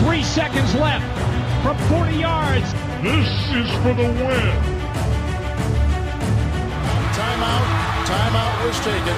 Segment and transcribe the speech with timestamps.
[0.00, 1.04] Three seconds left
[1.62, 2.72] from 40 yards.
[3.02, 4.52] This is for the win.
[7.12, 7.66] Timeout.
[8.06, 9.14] Timeout was taken.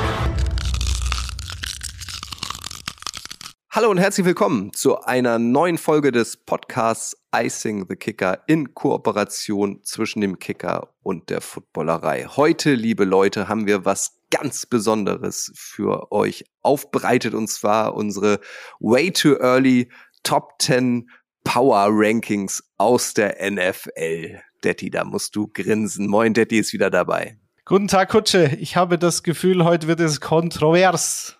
[3.70, 9.84] Hallo und herzlich willkommen zu einer neuen Folge des Podcasts Icing the Kicker in Kooperation
[9.84, 12.24] zwischen dem Kicker und der Footballerei.
[12.24, 18.40] Heute, liebe Leute, haben wir was ganz Besonderes für euch aufbereitet und zwar unsere
[18.80, 19.88] Way Too Early
[20.22, 21.08] Top 10
[21.44, 24.40] Power Rankings aus der NFL.
[24.62, 26.06] Detti, da musst du grinsen.
[26.06, 27.38] Moin, Detti ist wieder dabei.
[27.64, 28.56] Guten Tag, Kutsche.
[28.60, 31.38] Ich habe das Gefühl, heute wird es kontrovers.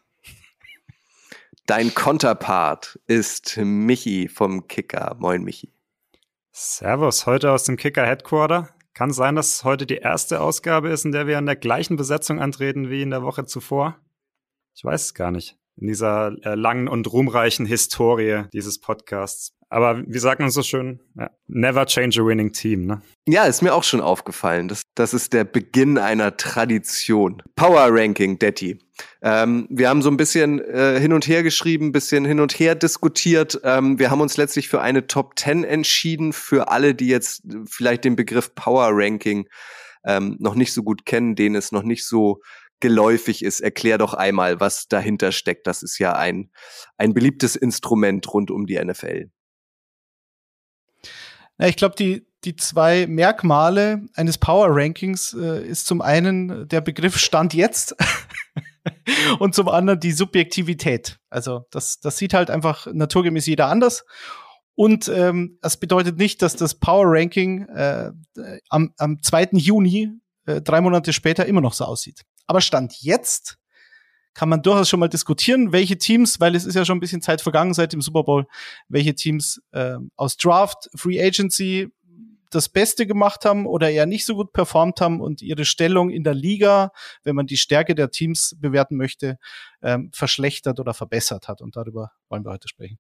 [1.67, 5.17] Dein Konterpart ist Michi vom Kicker.
[5.19, 5.73] Moin, Michi.
[6.51, 8.69] Servus, heute aus dem Kicker Headquarter.
[8.95, 12.41] Kann sein, dass heute die erste Ausgabe ist, in der wir in der gleichen Besetzung
[12.41, 13.97] antreten wie in der Woche zuvor.
[14.75, 15.57] Ich weiß es gar nicht.
[15.77, 19.55] In dieser äh, langen und ruhmreichen Historie dieses Podcasts.
[19.73, 23.01] Aber wir sagen uns so schön, ja, never change a winning team, ne?
[23.27, 24.69] Ja, ist mir auch schon aufgefallen.
[24.69, 27.43] Das, das ist der Beginn einer Tradition.
[27.57, 28.79] Power Ranking, Detti.
[29.23, 32.75] Ähm, wir haben so ein bisschen äh, hin und her geschrieben, bisschen hin und her
[32.75, 33.63] diskutiert.
[33.65, 36.35] Ähm, wir haben uns letztlich für eine Top 10 entschieden.
[36.35, 39.49] Für alle, die jetzt vielleicht den Begriff Power Ranking
[40.05, 42.43] ähm, noch nicht so gut kennen, denen es noch nicht so
[42.83, 45.67] geläufig ist, erklär doch einmal, was dahinter steckt.
[45.67, 46.51] Das ist ja ein,
[46.99, 49.31] ein beliebtes Instrument rund um die NFL.
[51.59, 56.81] Ja, ich glaube, die, die zwei Merkmale eines Power Rankings äh, ist zum einen der
[56.81, 57.95] Begriff Stand jetzt
[59.39, 61.21] und zum anderen die Subjektivität.
[61.31, 64.05] Also das, das sieht halt einfach naturgemäß jeder anders.
[64.75, 68.11] Und ähm, das bedeutet nicht, dass das Power Ranking äh,
[68.71, 69.51] am, am 2.
[69.53, 70.11] Juni,
[70.47, 72.23] äh, drei Monate später, immer noch so aussieht.
[72.47, 73.59] Aber Stand jetzt
[74.35, 77.23] kann man durchaus schon mal diskutieren, welche Teams, weil es ist ja schon ein bisschen
[77.23, 78.47] Zeit vergangen seit dem Super Bowl,
[78.89, 81.93] welche Teams äh, aus Draft, Free Agency
[82.51, 86.23] das Beste gemacht haben oder eher nicht so gut performt haben und ihre Stellung in
[86.23, 86.93] der Liga,
[87.25, 89.39] wenn man die Stärke der Teams bewerten möchte,
[89.83, 91.63] ähm, verschlechtert oder verbessert hat.
[91.63, 92.99] Und darüber wollen wir heute sprechen.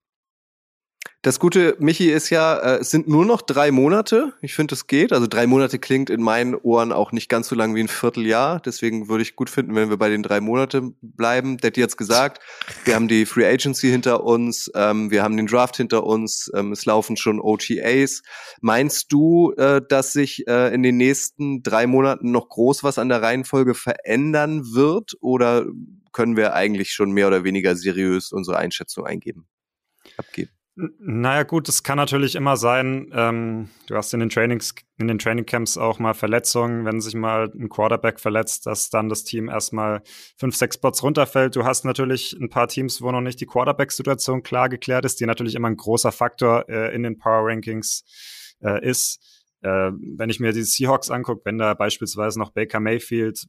[1.24, 4.32] Das Gute, Michi, ist ja, äh, es sind nur noch drei Monate.
[4.40, 5.12] Ich finde, es geht.
[5.12, 8.58] Also drei Monate klingt in meinen Ohren auch nicht ganz so lang wie ein Vierteljahr.
[8.58, 11.58] Deswegen würde ich gut finden, wenn wir bei den drei Monaten bleiben.
[11.58, 12.42] Der hat jetzt gesagt,
[12.84, 16.72] wir haben die Free Agency hinter uns, ähm, wir haben den Draft hinter uns, ähm,
[16.72, 18.22] es laufen schon OTAs.
[18.60, 23.08] Meinst du, äh, dass sich äh, in den nächsten drei Monaten noch groß was an
[23.08, 25.12] der Reihenfolge verändern wird?
[25.20, 25.66] Oder
[26.10, 29.46] können wir eigentlich schon mehr oder weniger seriös unsere Einschätzung eingeben,
[30.16, 30.50] abgeben?
[30.74, 35.18] Naja, gut, es kann natürlich immer sein, ähm, du hast in den Trainings, in den
[35.18, 40.02] Trainingcamps auch mal Verletzungen, wenn sich mal ein Quarterback verletzt, dass dann das Team erstmal
[40.38, 41.56] fünf, sechs Spots runterfällt.
[41.56, 45.26] Du hast natürlich ein paar Teams, wo noch nicht die Quarterback-Situation klar geklärt ist, die
[45.26, 48.04] natürlich immer ein großer Faktor äh, in den Power Rankings
[48.62, 49.20] äh, ist.
[49.60, 53.46] Äh, wenn ich mir die Seahawks angucke, wenn da beispielsweise noch Baker Mayfield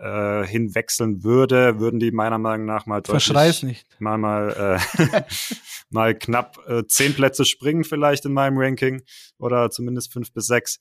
[0.00, 3.86] äh, hinwechseln würde, würden die meiner Meinung nach mal deutlich nicht.
[3.98, 5.22] mal mal äh,
[5.90, 9.02] mal knapp äh, zehn Plätze springen vielleicht in meinem Ranking
[9.38, 10.78] oder zumindest fünf bis sechs.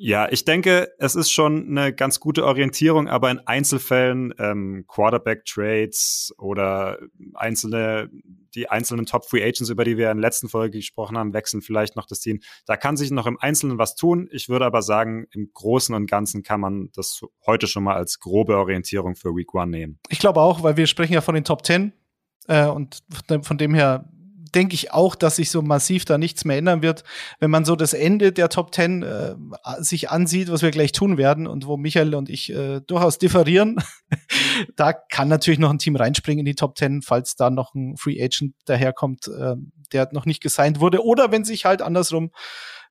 [0.00, 6.34] Ja, ich denke, es ist schon eine ganz gute Orientierung, aber in Einzelfällen, ähm, Quarterback-Trades
[6.38, 6.98] oder
[7.34, 8.08] einzelne,
[8.54, 11.96] die einzelnen Top-Free Agents, über die wir in der letzten Folge gesprochen haben, wechseln vielleicht
[11.96, 12.38] noch das Team.
[12.64, 14.28] Da kann sich noch im Einzelnen was tun.
[14.30, 18.20] Ich würde aber sagen, im Großen und Ganzen kann man das heute schon mal als
[18.20, 19.98] grobe Orientierung für Week One nehmen.
[20.10, 21.92] Ich glaube auch, weil wir sprechen ja von den Top 10
[22.46, 23.00] äh, und
[23.42, 24.08] von dem her
[24.54, 27.04] denke ich auch, dass sich so massiv da nichts mehr ändern wird.
[27.40, 29.34] Wenn man so das Ende der Top Ten äh,
[29.78, 33.76] sich ansieht, was wir gleich tun werden und wo Michael und ich äh, durchaus differieren,
[34.76, 37.96] da kann natürlich noch ein Team reinspringen in die Top Ten, falls da noch ein
[37.96, 39.54] Free Agent daherkommt, äh,
[39.92, 41.04] der noch nicht gesigned wurde.
[41.04, 42.30] Oder wenn sich halt andersrum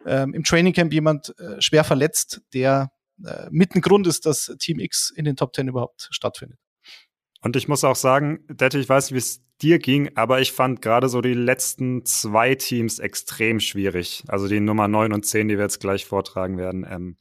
[0.06, 2.91] äh, im Training Camp jemand äh, schwer verletzt, der
[3.25, 6.59] äh, mit ein Grund ist, dass Team X in den Top Ten überhaupt stattfindet.
[7.47, 10.52] Und ich muss auch sagen, Dette, ich weiß nicht, wie es dir ging, aber ich
[10.52, 14.26] fand gerade so die letzten zwei Teams extrem schwierig.
[14.28, 16.85] Also die Nummer 9 und 10, die wir jetzt gleich vortragen werden.
[16.91, 17.16] Ähm,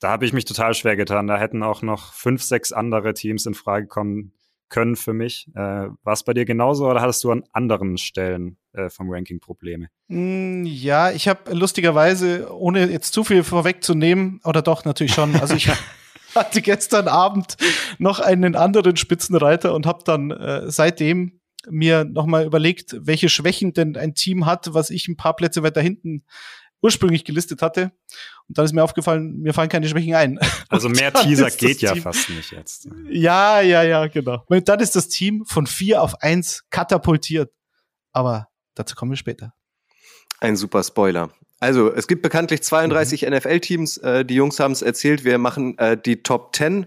[0.00, 1.28] da habe ich mich total schwer getan.
[1.28, 4.32] Da hätten auch noch fünf, sechs andere Teams in Frage kommen
[4.70, 5.46] können für mich.
[5.54, 5.60] Äh,
[6.02, 9.86] War es bei dir genauso oder hattest du an anderen Stellen äh, vom Ranking Probleme?
[10.08, 15.54] Mm, ja, ich habe lustigerweise, ohne jetzt zu viel vorwegzunehmen, oder doch natürlich schon, also
[15.54, 15.70] ich
[16.34, 17.56] hatte gestern Abend
[17.98, 23.96] noch einen anderen Spitzenreiter und habe dann äh, seitdem mir nochmal überlegt, welche Schwächen denn
[23.96, 26.24] ein Team hat, was ich ein paar Plätze weiter hinten
[26.82, 27.92] ursprünglich gelistet hatte.
[28.48, 30.38] Und dann ist mir aufgefallen, mir fallen keine Schwächen ein.
[30.68, 32.02] Also mehr Teaser geht ja Team.
[32.02, 32.88] fast nicht jetzt.
[33.10, 34.44] Ja, ja, ja, genau.
[34.46, 37.52] Und dann ist das Team von vier auf eins katapultiert.
[38.12, 39.52] Aber dazu kommen wir später.
[40.38, 41.30] Ein super Spoiler.
[41.62, 43.34] Also, es gibt bekanntlich 32 mhm.
[43.34, 43.98] NFL-Teams.
[43.98, 46.86] Äh, die Jungs haben es erzählt, wir machen äh, die Top 10.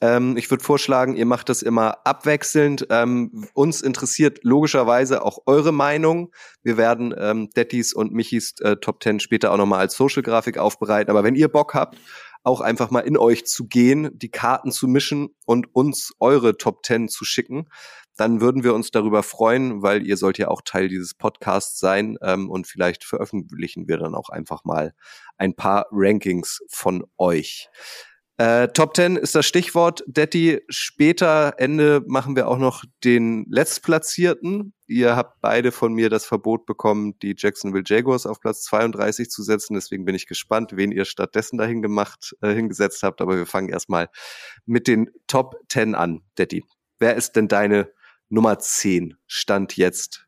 [0.00, 2.86] Ähm, ich würde vorschlagen, ihr macht das immer abwechselnd.
[2.88, 6.32] Ähm, uns interessiert logischerweise auch eure Meinung.
[6.62, 11.10] Wir werden ähm, Dettis und Michis äh, Top 10 später auch nochmal als Social-Grafik aufbereiten.
[11.10, 11.98] Aber wenn ihr Bock habt,
[12.44, 16.84] auch einfach mal in euch zu gehen, die Karten zu mischen und uns eure Top
[16.84, 17.68] 10 zu schicken,
[18.16, 22.16] dann würden wir uns darüber freuen, weil ihr sollt ja auch Teil dieses Podcasts sein
[22.22, 24.94] ähm, und vielleicht veröffentlichen wir dann auch einfach mal
[25.36, 27.68] ein paar Rankings von euch.
[28.36, 30.02] Äh, Top 10 ist das Stichwort.
[30.08, 34.74] Detti, später Ende machen wir auch noch den Letztplatzierten.
[34.88, 39.44] Ihr habt beide von mir das Verbot bekommen, die Jacksonville Jaguars auf Platz 32 zu
[39.44, 39.74] setzen.
[39.74, 43.20] Deswegen bin ich gespannt, wen ihr stattdessen dahin gemacht, äh, hingesetzt habt.
[43.20, 44.08] Aber wir fangen erstmal
[44.66, 46.22] mit den Top 10 an.
[46.36, 46.64] Detti,
[46.98, 47.88] wer ist denn deine
[48.28, 50.26] Nummer 10 Stand jetzt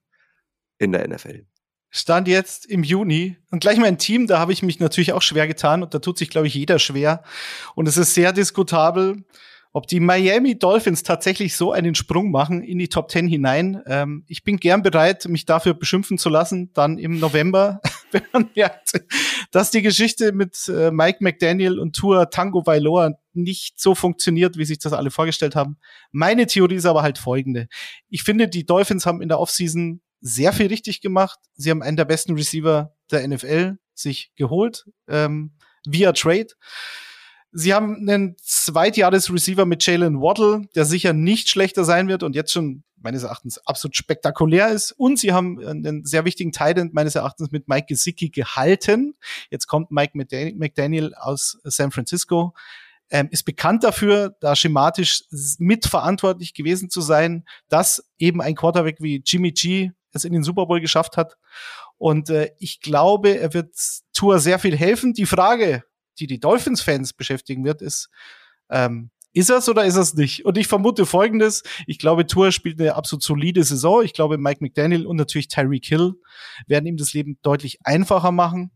[0.78, 1.46] in der NFL?
[1.90, 3.36] Stand jetzt im Juni.
[3.50, 6.18] Und gleich mein Team, da habe ich mich natürlich auch schwer getan und da tut
[6.18, 7.22] sich, glaube ich, jeder schwer.
[7.74, 9.24] Und es ist sehr diskutabel,
[9.72, 13.82] ob die Miami Dolphins tatsächlich so einen Sprung machen in die Top 10 hinein.
[13.86, 18.50] Ähm, ich bin gern bereit, mich dafür beschimpfen zu lassen, dann im November, wenn man
[18.54, 19.00] merkt,
[19.50, 24.64] dass die Geschichte mit äh, Mike McDaniel und Tour Tango Vailoa nicht so funktioniert, wie
[24.64, 25.78] sich das alle vorgestellt haben.
[26.12, 27.68] Meine Theorie ist aber halt folgende.
[28.08, 31.38] Ich finde, die Dolphins haben in der Offseason sehr viel richtig gemacht.
[31.54, 35.52] Sie haben einen der besten Receiver der NFL sich geholt ähm,
[35.86, 36.48] via Trade.
[37.52, 42.52] Sie haben einen Zweitjahres-Receiver mit Jalen Waddle, der sicher nicht schlechter sein wird und jetzt
[42.52, 44.92] schon meines Erachtens absolut spektakulär ist.
[44.92, 49.14] Und sie haben einen sehr wichtigen Titan meines Erachtens mit Mike Gesicki gehalten.
[49.50, 52.52] Jetzt kommt Mike McDaniel aus San Francisco.
[53.08, 55.22] Ähm, ist bekannt dafür, da schematisch
[55.58, 60.66] mitverantwortlich gewesen zu sein, dass eben ein Quarterback wie Jimmy G es in den Super
[60.66, 61.36] Bowl geschafft hat.
[61.98, 63.74] Und äh, ich glaube, er wird
[64.12, 65.12] Tour sehr viel helfen.
[65.12, 65.84] Die Frage,
[66.18, 68.08] die die Dolphins-Fans beschäftigen wird, ist,
[68.70, 70.46] ähm, ist es oder ist es nicht?
[70.46, 71.62] Und ich vermute Folgendes.
[71.86, 74.02] Ich glaube, Tour spielt eine absolut solide Saison.
[74.02, 76.14] Ich glaube, Mike McDaniel und natürlich Tyreek Hill
[76.66, 78.72] werden ihm das Leben deutlich einfacher machen.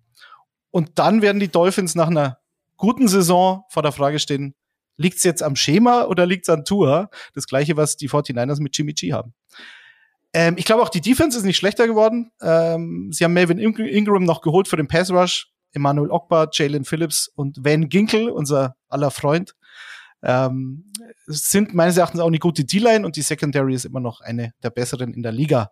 [0.71, 2.40] Und dann werden die Dolphins nach einer
[2.81, 4.55] guten Saison vor der Frage stehen,
[4.97, 7.11] liegt es jetzt am Schema oder liegt es an Tour?
[7.35, 9.35] Das gleiche, was die 49ers mit Jimmy G haben.
[10.33, 12.33] Ähm, ich glaube auch, die Defense ist nicht schlechter geworden.
[12.41, 15.49] Ähm, sie haben Melvin Ingram noch geholt für den Pass Rush.
[15.73, 19.55] Emmanuel Ogba, Jalen Phillips und Van Ginkel, unser aller Freund.
[20.23, 20.93] Ähm,
[21.27, 24.71] sind meines Erachtens auch eine gute D-Line und die Secondary ist immer noch eine der
[24.71, 25.71] besseren in der Liga.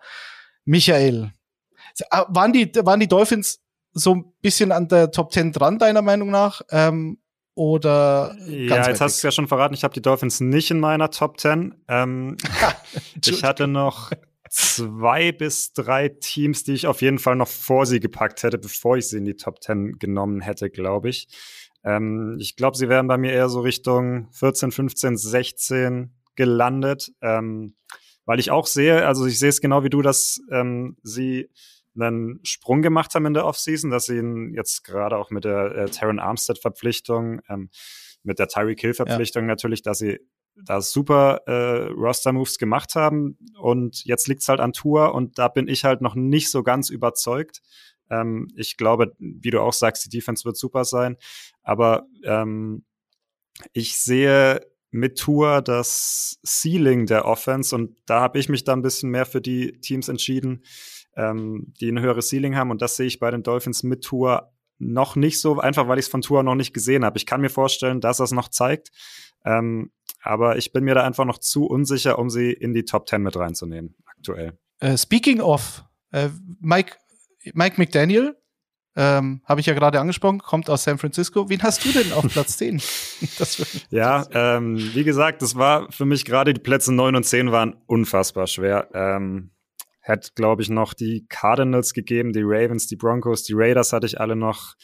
[0.65, 1.33] Michael,
[2.11, 3.61] ah, waren die, waren die Dolphins
[3.93, 6.63] so ein bisschen an der Top 10 dran, deiner Meinung nach?
[6.71, 7.19] Ähm,
[7.55, 10.79] oder ja, jetzt hast du es ja schon verraten, ich habe die Dolphins nicht in
[10.79, 11.75] meiner Top 10.
[11.89, 12.37] Ähm,
[13.27, 14.13] ich hatte noch
[14.49, 18.97] zwei bis drei Teams, die ich auf jeden Fall noch vor sie gepackt hätte, bevor
[18.97, 21.29] ich sie in die Top 10 genommen hätte, glaube ich.
[21.85, 27.75] Ähm, ich glaube, sie wären bei mir eher so Richtung 14, 15, 16 gelandet, ähm,
[28.25, 31.51] weil ich auch sehe, also ich sehe es genau wie du, dass ähm, sie
[32.01, 35.75] einen Sprung gemacht haben in der Offseason, dass sie ihn jetzt gerade auch mit der
[35.75, 37.71] äh, Taron Armstead-Verpflichtung, ähm,
[38.23, 39.49] mit der Tyreek Hill-Verpflichtung ja.
[39.49, 40.19] natürlich, dass sie
[40.65, 45.69] da super äh, Roster-Moves gemacht haben und jetzt liegt's halt an Tour und da bin
[45.69, 47.61] ich halt noch nicht so ganz überzeugt.
[48.11, 51.17] Ähm, ich glaube, wie du auch sagst, die Defense wird super sein,
[51.63, 52.85] aber ähm,
[53.73, 58.83] ich sehe mit Tour das Ceiling der Offense und da habe ich mich da ein
[58.83, 60.63] bisschen mehr für die Teams entschieden,
[61.19, 64.53] ähm, die ein höheres Ceiling haben und das sehe ich bei den Dolphins mit Tour
[64.79, 67.19] noch nicht so, einfach weil ich es von Tour noch nicht gesehen habe.
[67.19, 68.91] Ich kann mir vorstellen, dass es noch zeigt.
[69.45, 69.91] Ähm,
[70.23, 73.23] aber ich bin mir da einfach noch zu unsicher, um sie in die Top 10
[73.23, 74.59] mit reinzunehmen, aktuell.
[74.83, 75.85] Uh, speaking of,
[76.15, 76.29] uh,
[76.61, 76.97] Mike,
[77.55, 78.37] Mike McDaniel,
[78.97, 81.49] ähm, habe ich ja gerade angesprochen, kommt aus San Francisco.
[81.49, 82.81] Wen hast du denn auf Platz 10?
[83.91, 87.77] ja, ähm, wie gesagt, das war für mich gerade die Plätze 9 und 10 waren
[87.87, 88.89] unfassbar schwer.
[88.95, 89.51] Ähm,
[90.09, 94.19] Hätte, glaube ich, noch die Cardinals gegeben, die Ravens, die Broncos, die Raiders hatte ich
[94.19, 94.75] alle noch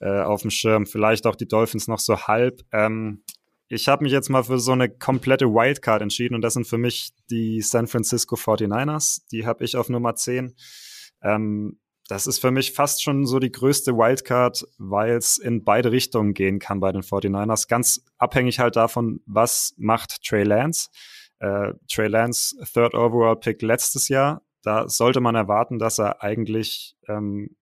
[0.00, 0.84] äh, auf dem Schirm.
[0.84, 2.62] Vielleicht auch die Dolphins noch so halb.
[2.72, 3.22] Ähm,
[3.68, 6.76] ich habe mich jetzt mal für so eine komplette Wildcard entschieden und das sind für
[6.76, 9.28] mich die San Francisco 49ers.
[9.30, 10.56] Die habe ich auf Nummer 10.
[11.22, 15.92] Ähm, das ist für mich fast schon so die größte Wildcard, weil es in beide
[15.92, 17.68] Richtungen gehen kann bei den 49ers.
[17.68, 20.88] Ganz abhängig halt davon, was macht Trey Lance.
[21.38, 24.42] Äh, Trey Lance, Third Overall Pick letztes Jahr.
[24.62, 27.56] Da sollte man erwarten, dass er eigentlich ähm,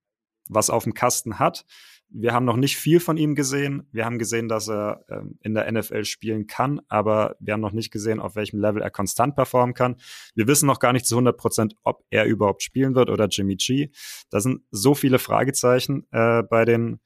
[0.48, 1.64] was auf dem Kasten hat
[2.08, 3.88] wir haben noch nicht viel von ihm gesehen.
[3.92, 7.72] Wir haben gesehen, dass er ähm, in der NFL spielen kann, aber wir haben noch
[7.72, 9.96] nicht gesehen, auf welchem Level er konstant performen kann.
[10.34, 13.56] Wir wissen noch gar nicht zu 100 Prozent, ob er überhaupt spielen wird oder Jimmy
[13.56, 13.90] G.
[14.30, 17.00] Da sind so viele Fragezeichen äh, bei den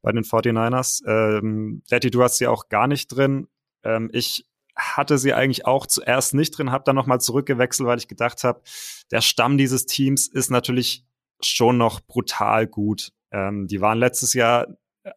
[0.00, 1.02] bei den 49ers.
[1.06, 3.48] Ähm, Daddy, du hast sie auch gar nicht drin.
[3.82, 4.47] Ähm, ich
[4.78, 8.62] hatte sie eigentlich auch zuerst nicht drin, habe dann nochmal zurückgewechselt, weil ich gedacht habe,
[9.10, 11.04] der Stamm dieses Teams ist natürlich
[11.40, 13.12] schon noch brutal gut.
[13.32, 14.68] Ähm, die waren letztes Jahr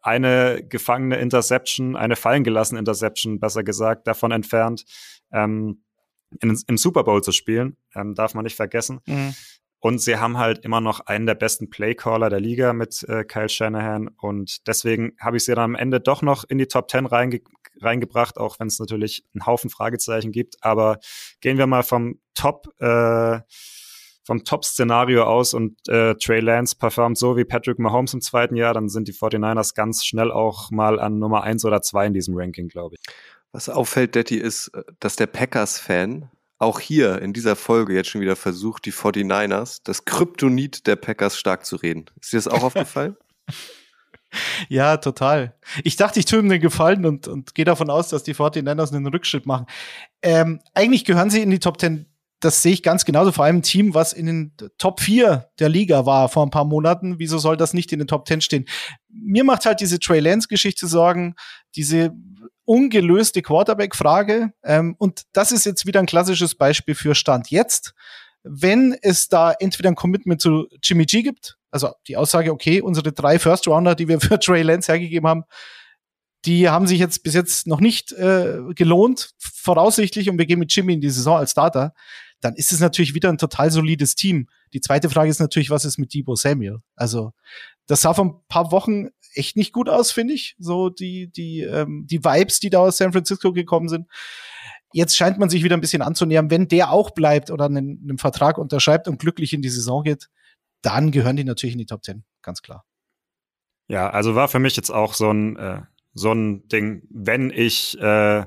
[0.02, 4.84] eine gefangene Interception, eine fallen gelassene Interception, besser gesagt, davon entfernt,
[5.32, 5.84] ähm,
[6.40, 7.76] in, im Super Bowl zu spielen.
[7.94, 9.00] Ähm, darf man nicht vergessen.
[9.06, 9.34] Mhm.
[9.82, 13.48] Und sie haben halt immer noch einen der besten Playcaller der Liga mit äh, Kyle
[13.48, 14.06] Shanahan.
[14.16, 17.40] Und deswegen habe ich sie dann am Ende doch noch in die Top 10 reinge
[17.80, 20.62] reingebracht, auch wenn es natürlich einen Haufen Fragezeichen gibt.
[20.62, 21.00] Aber
[21.40, 23.40] gehen wir mal vom Top, äh,
[24.22, 28.74] vom Top-Szenario aus und äh, Trey Lance performt so wie Patrick Mahomes im zweiten Jahr,
[28.74, 32.36] dann sind die 49ers ganz schnell auch mal an Nummer eins oder zwei in diesem
[32.36, 33.00] Ranking, glaube ich.
[33.50, 36.30] Was auffällt, Detti, ist, äh, dass der Packers-Fan
[36.62, 41.38] auch hier in dieser Folge jetzt schon wieder versucht, die 49ers, das Kryptonit der Packers
[41.38, 42.06] stark zu reden.
[42.20, 43.16] Ist dir das auch aufgefallen?
[44.68, 45.54] Ja, total.
[45.84, 48.94] Ich dachte, ich tue ihm den Gefallen und, und gehe davon aus, dass die 49ers
[48.94, 49.66] einen Rückschritt machen.
[50.22, 52.06] Ähm, eigentlich gehören sie in die Top 10
[52.42, 53.30] das sehe ich ganz genauso.
[53.30, 56.64] Vor allem ein Team, was in den Top 4 der Liga war vor ein paar
[56.64, 57.20] Monaten.
[57.20, 58.64] Wieso soll das nicht in den Top 10 stehen?
[59.08, 61.36] Mir macht halt diese Trey Lance-Geschichte Sorgen,
[61.76, 62.12] diese
[62.64, 64.52] ungelöste Quarterback-Frage.
[64.62, 67.94] Ähm, und das ist jetzt wieder ein klassisches Beispiel für Stand jetzt.
[68.42, 73.12] Wenn es da entweder ein Commitment zu Jimmy G gibt, also die Aussage, okay, unsere
[73.12, 75.44] drei First Rounder, die wir für Trey Lance hergegeben haben,
[76.44, 80.74] die haben sich jetzt bis jetzt noch nicht äh, gelohnt, voraussichtlich, und wir gehen mit
[80.74, 81.94] Jimmy in die Saison als Starter
[82.42, 84.48] dann ist es natürlich wieder ein total solides Team.
[84.72, 86.80] Die zweite Frage ist natürlich, was ist mit Debo Samuel?
[86.96, 87.32] Also,
[87.86, 90.56] das sah vor ein paar Wochen echt nicht gut aus, finde ich.
[90.58, 94.08] So die, die, ähm, die Vibes, die da aus San Francisco gekommen sind.
[94.92, 96.50] Jetzt scheint man sich wieder ein bisschen anzunähern.
[96.50, 100.28] Wenn der auch bleibt oder einen, einen Vertrag unterschreibt und glücklich in die Saison geht,
[100.82, 102.84] dann gehören die natürlich in die Top 10, ganz klar.
[103.88, 105.82] Ja, also war für mich jetzt auch so ein, äh,
[106.14, 108.44] so ein Ding, wenn ich äh,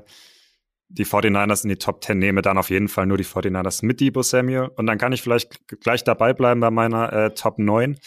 [0.88, 4.00] die 49ers in die Top 10 nehme, dann auf jeden Fall nur die 49ers mit
[4.00, 4.68] Debo Samuel.
[4.76, 7.98] Und dann kann ich vielleicht gleich dabei bleiben bei meiner äh, Top 9.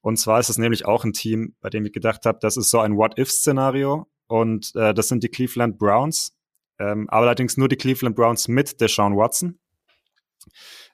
[0.00, 2.70] Und zwar ist es nämlich auch ein Team, bei dem ich gedacht habe, das ist
[2.70, 4.06] so ein What-If-Szenario.
[4.26, 6.36] Und äh, das sind die Cleveland Browns.
[6.78, 9.58] Ähm, aber allerdings nur die Cleveland Browns mit Deshaun Watson.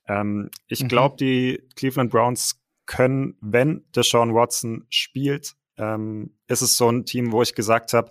[0.08, 0.88] Ähm, ich mhm.
[0.88, 7.32] glaube, die Cleveland Browns können, wenn Deshaun Watson spielt, ähm, ist es so ein Team,
[7.32, 8.11] wo ich gesagt habe,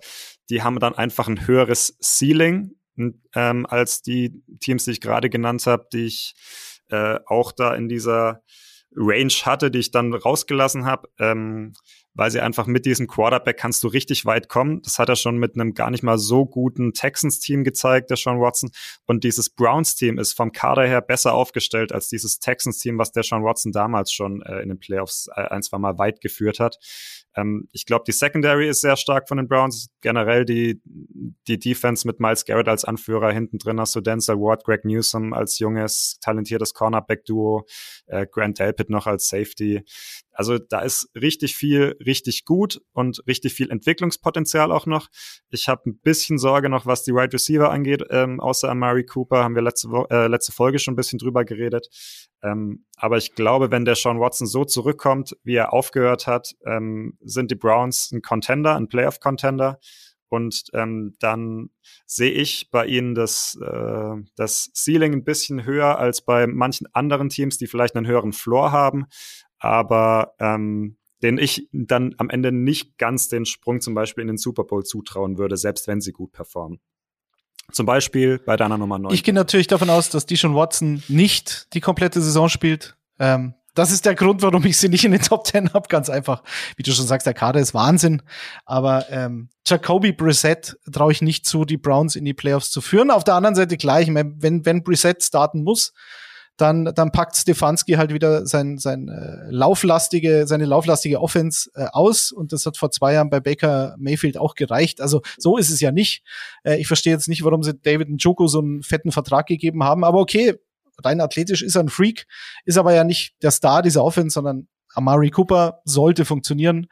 [0.50, 5.66] die haben dann einfach ein höheres Ceiling ähm, als die Teams, die ich gerade genannt
[5.66, 6.34] habe, die ich
[6.90, 8.42] äh, auch da in dieser
[8.96, 11.74] Range hatte, die ich dann rausgelassen habe, ähm,
[12.14, 14.82] weil sie einfach mit diesem Quarterback kannst du richtig weit kommen.
[14.82, 18.40] Das hat er schon mit einem gar nicht mal so guten Texans-Team gezeigt, der Sean
[18.40, 18.70] Watson.
[19.06, 23.44] Und dieses Browns-Team ist vom Kader her besser aufgestellt als dieses Texans-Team, was der Sean
[23.44, 26.78] Watson damals schon äh, in den Playoffs äh, ein, zwei Mal weit geführt hat.
[27.36, 29.88] Ähm, ich glaube, die Secondary ist sehr stark von den Browns.
[30.00, 33.32] Generell die, die Defense mit Miles Garrett als Anführer.
[33.32, 37.66] Hinten drin hast du Denzel Ward, Greg Newsom als junges, talentiertes Cornerback-Duo,
[38.06, 39.82] äh, Grant Delpit noch als Safety.
[40.34, 45.08] Also da ist richtig viel, richtig gut und richtig viel Entwicklungspotenzial auch noch.
[45.50, 48.04] Ich habe ein bisschen Sorge noch, was die Wide right Receiver angeht.
[48.10, 51.88] Ähm, außer Amari Cooper haben wir letzte, äh, letzte Folge schon ein bisschen drüber geredet.
[52.42, 57.16] Ähm, aber ich glaube, wenn der Sean Watson so zurückkommt, wie er aufgehört hat, ähm,
[57.22, 59.78] sind die Browns ein Contender, ein Playoff-Contender.
[60.28, 61.70] Und ähm, dann
[62.06, 67.28] sehe ich bei ihnen das, äh, das Ceiling ein bisschen höher als bei manchen anderen
[67.28, 69.06] Teams, die vielleicht einen höheren Floor haben,
[69.64, 74.36] aber ähm, den ich dann am Ende nicht ganz den Sprung zum Beispiel in den
[74.36, 76.80] Super Bowl zutrauen würde, selbst wenn sie gut performen.
[77.72, 79.14] Zum Beispiel bei deiner Nummer 9.
[79.14, 82.98] Ich gehe natürlich davon aus, dass Dishon Watson nicht die komplette Saison spielt.
[83.18, 85.88] Ähm, das ist der Grund, warum ich sie nicht in den Top 10 habe.
[85.88, 86.42] Ganz einfach.
[86.76, 88.20] Wie du schon sagst, der Kader ist Wahnsinn.
[88.66, 93.10] Aber ähm, Jacoby Brissett traue ich nicht zu, die Browns in die Playoffs zu führen.
[93.10, 95.94] Auf der anderen Seite gleich, wenn, wenn Brissett starten muss,
[96.56, 102.30] dann, dann packt Stefanski halt wieder sein, sein äh, lauflastige, seine lauflastige Offense äh, aus
[102.30, 105.00] und das hat vor zwei Jahren bei Baker Mayfield auch gereicht.
[105.00, 106.22] Also so ist es ja nicht.
[106.62, 110.04] Äh, ich verstehe jetzt nicht, warum sie David Njoko so einen fetten Vertrag gegeben haben,
[110.04, 110.54] aber okay,
[111.02, 112.26] rein athletisch ist er ein Freak,
[112.64, 116.86] ist aber ja nicht der Star dieser Offense, sondern Amari Cooper sollte funktionieren.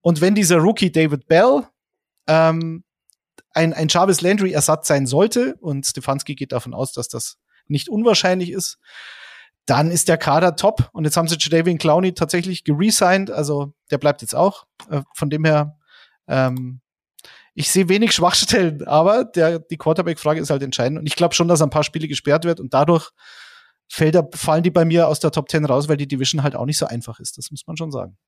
[0.00, 1.62] Und wenn dieser Rookie David Bell
[2.26, 2.82] ähm,
[3.52, 7.88] ein, ein Jarvis Landry Ersatz sein sollte, und Stefanski geht davon aus, dass das nicht
[7.88, 8.78] unwahrscheinlich ist,
[9.66, 10.88] dann ist der Kader top.
[10.92, 14.66] Und jetzt haben sie Jadavian Clowney tatsächlich geresigned, also der bleibt jetzt auch.
[14.90, 15.78] Äh, von dem her
[16.28, 16.80] Ähm,
[17.56, 20.98] ich sehe wenig Schwachstellen, aber der, die Quarterback-Frage ist halt entscheidend.
[20.98, 23.10] Und ich glaube schon, dass ein paar Spiele gesperrt wird und dadurch
[23.88, 26.66] fällt, fallen die bei mir aus der Top 10 raus, weil die Division halt auch
[26.66, 27.38] nicht so einfach ist.
[27.38, 28.18] Das muss man schon sagen.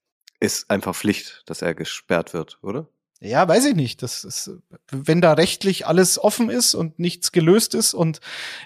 [0.40, 2.88] Ist einfach Pflicht, dass er gesperrt wird, oder?
[3.20, 4.02] Ja, weiß ich nicht.
[4.02, 4.50] Das ist,
[4.90, 8.20] wenn da rechtlich alles offen ist und nichts gelöst ist und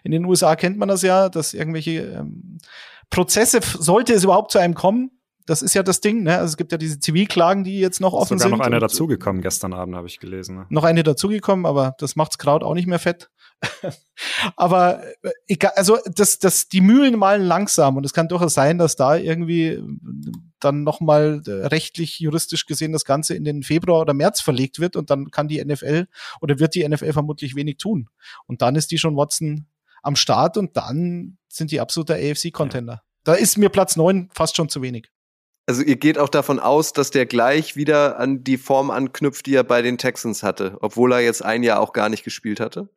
[0.05, 2.59] in den USA kennt man das ja, dass irgendwelche ähm,
[3.09, 5.11] Prozesse, sollte es überhaupt zu einem kommen,
[5.47, 6.39] das ist ja das Ding, ne?
[6.39, 8.59] Also es gibt ja diese Zivilklagen, die jetzt noch offen sogar sind.
[8.59, 10.57] noch eine dazugekommen gestern Abend, habe ich gelesen.
[10.57, 10.67] Ne?
[10.69, 13.29] Noch eine dazugekommen, aber das macht's Kraut auch nicht mehr fett.
[14.57, 18.79] Aber äh, egal, also das, das, die Mühlen malen langsam und es kann durchaus sein,
[18.79, 19.83] dass da irgendwie äh,
[20.61, 24.97] dann nochmal äh, rechtlich, juristisch gesehen das Ganze in den Februar oder März verlegt wird
[24.97, 26.07] und dann kann die NFL
[26.41, 28.09] oder wird die NFL vermutlich wenig tun.
[28.47, 29.67] Und dann ist die schon Watson
[30.03, 32.93] am Start und dann sind die absoluter AFC-Contender.
[32.95, 33.03] Ja.
[33.25, 35.11] Da ist mir Platz neun fast schon zu wenig.
[35.67, 39.55] Also ihr geht auch davon aus, dass der gleich wieder an die Form anknüpft, die
[39.55, 42.89] er bei den Texans hatte, obwohl er jetzt ein Jahr auch gar nicht gespielt hatte?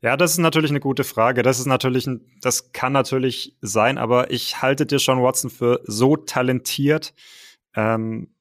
[0.00, 1.42] Ja, das ist natürlich eine gute Frage.
[1.42, 5.80] Das ist natürlich, ein, das kann natürlich sein, aber ich halte dir schon Watson für
[5.84, 7.14] so talentiert
[7.74, 8.32] ähm,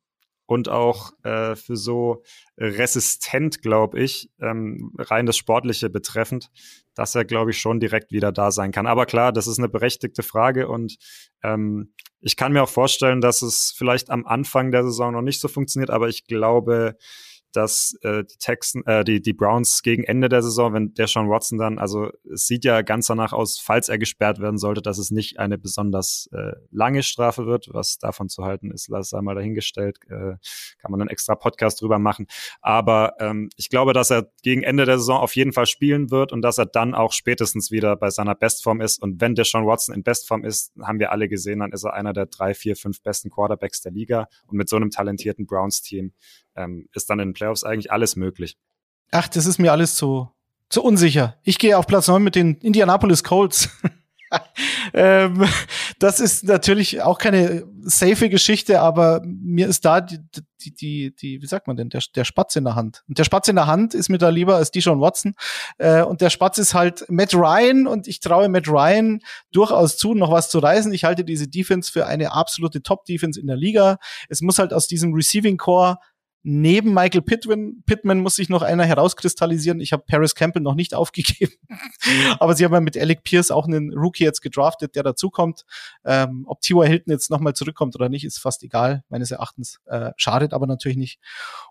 [0.46, 2.24] und auch äh, für so
[2.58, 6.52] resistent, glaube ich, ähm, rein das Sportliche betreffend,
[6.94, 8.88] dass er, glaube ich, schon direkt wieder da sein kann.
[8.88, 10.98] Aber klar, das ist eine berechtigte Frage und
[11.42, 15.40] ähm, ich kann mir auch vorstellen, dass es vielleicht am Anfang der Saison noch nicht
[15.40, 16.96] so funktioniert, aber ich glaube,
[17.56, 21.30] dass äh, die Texan, äh, die, die Browns gegen Ende der Saison, wenn der Sean
[21.30, 24.98] Watson dann, also es sieht ja ganz danach aus, falls er gesperrt werden sollte, dass
[24.98, 27.70] es nicht eine besonders äh, lange Strafe wird.
[27.72, 30.36] Was davon zu halten ist, lass einmal dahingestellt, äh,
[30.80, 32.28] kann man einen extra Podcast drüber machen.
[32.62, 36.32] Aber ähm, ich glaube, dass er gegen Ende der Saison auf jeden Fall spielen wird
[36.32, 39.02] und dass er dann auch spätestens wieder bei seiner Bestform ist.
[39.02, 41.94] Und wenn der Sean Watson in Bestform ist, haben wir alle gesehen, dann ist er
[41.94, 44.28] einer der drei, vier, fünf besten Quarterbacks der Liga.
[44.48, 46.14] Und mit so einem talentierten Browns-Team
[46.56, 48.58] ähm, ist dann in den Playoffs eigentlich alles möglich.
[49.12, 50.30] Ach, das ist mir alles zu,
[50.70, 51.38] zu unsicher.
[51.44, 53.70] Ich gehe auf Platz 9 mit den Indianapolis Colts.
[54.94, 55.46] ähm,
[56.00, 60.20] das ist natürlich auch keine safe Geschichte, aber mir ist da die,
[60.62, 63.04] die, die, die wie sagt man denn, der, der Spatz in der Hand.
[63.08, 65.36] Und der Spatz in der Hand ist mir da lieber als Dijon Watson.
[65.78, 69.20] Äh, und der Spatz ist halt Matt Ryan und ich traue Matt Ryan
[69.52, 70.92] durchaus zu, noch was zu reißen.
[70.94, 73.98] Ich halte diese Defense für eine absolute Top-Defense in der Liga.
[74.30, 75.98] Es muss halt aus diesem Receiving Core
[76.48, 79.82] neben Michael Pittman, Pittman muss sich noch einer herauskristallisieren.
[79.82, 81.54] Ich habe Paris Campbell noch nicht aufgegeben.
[82.40, 85.66] Aber sie haben ja mit Alec Pierce auch einen Rookie jetzt gedraftet, der dazukommt.
[86.06, 86.86] Ähm, ob T.Y.
[86.88, 89.80] Hilton jetzt nochmal zurückkommt oder nicht, ist fast egal, meines Erachtens.
[89.86, 91.20] Äh, schadet aber natürlich nicht.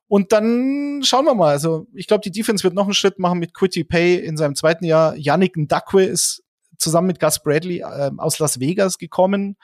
[0.09, 1.51] Und dann schauen wir mal.
[1.51, 4.57] Also ich glaube, die Defense wird noch einen Schritt machen mit Quitty Pay in seinem
[4.57, 5.17] zweiten Jahr.
[5.17, 6.44] Yannick Ndakwe ist
[6.79, 9.57] zusammen mit Gus Bradley äh, aus Las Vegas gekommen.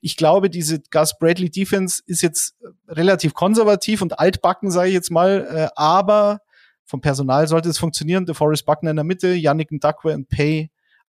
[0.00, 2.56] Ich glaube, diese Gus Bradley Defense ist jetzt
[2.88, 6.40] relativ konservativ und altbacken, sage ich jetzt mal, äh, aber
[6.84, 8.26] vom Personal sollte es funktionieren.
[8.26, 10.70] DeForest Buckner in der Mitte, Yannick Ndakwe und Pay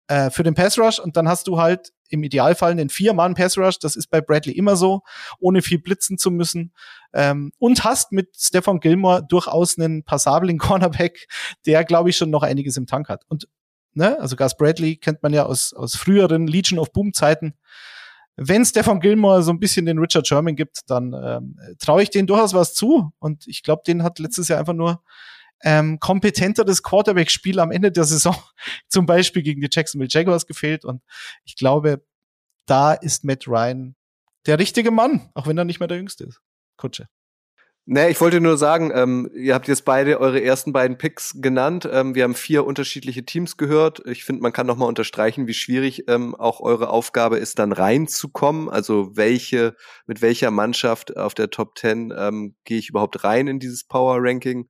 [0.07, 3.57] äh, für den Pass Rush und dann hast du halt im Idealfall einen vier-Mann Pass
[3.57, 3.79] Rush.
[3.79, 5.03] Das ist bei Bradley immer so,
[5.39, 6.75] ohne viel blitzen zu müssen.
[7.15, 11.27] Ähm, und hast mit Stefan Gilmore durchaus einen passablen Cornerback,
[11.65, 13.25] der, glaube ich, schon noch einiges im Tank hat.
[13.29, 13.49] Und
[13.95, 17.55] ne, also Gus Bradley kennt man ja aus, aus früheren Legion of Boom Zeiten.
[18.37, 22.27] Wenn Stefan Gilmore so ein bisschen den Richard Sherman gibt, dann ähm, traue ich denen
[22.27, 23.13] durchaus was zu.
[23.19, 25.03] Und ich glaube, den hat letztes Jahr einfach nur
[25.63, 28.37] ähm, kompetenteres Quarterback-Spiel am Ende der Saison,
[28.89, 30.85] zum Beispiel gegen die Jacksonville Jaguars gefehlt.
[30.85, 31.03] Und
[31.45, 32.05] ich glaube,
[32.67, 33.95] da ist Matt Ryan
[34.47, 36.41] der richtige Mann, auch wenn er nicht mehr der Jüngste ist.
[36.77, 37.09] Kutsche.
[37.85, 41.89] Nee, ich wollte nur sagen, ähm, ihr habt jetzt beide eure ersten beiden Picks genannt.
[41.91, 44.07] Ähm, wir haben vier unterschiedliche Teams gehört.
[44.07, 47.73] Ich finde, man kann noch mal unterstreichen, wie schwierig ähm, auch eure Aufgabe ist, dann
[47.73, 48.69] reinzukommen.
[48.69, 49.75] Also welche,
[50.07, 54.19] mit welcher Mannschaft auf der Top 10 ähm, gehe ich überhaupt rein in dieses Power
[54.21, 54.69] Ranking?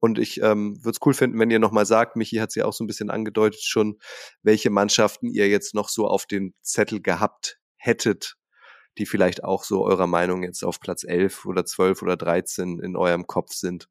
[0.00, 2.62] Und ich ähm, würde es cool finden, wenn ihr noch mal sagt, Michi hat sie
[2.62, 3.98] auch so ein bisschen angedeutet schon,
[4.42, 8.35] welche Mannschaften ihr jetzt noch so auf dem Zettel gehabt hättet,
[8.98, 12.96] die vielleicht auch so eurer Meinung jetzt auf Platz 11 oder 12 oder 13 in
[12.96, 13.88] eurem Kopf sind?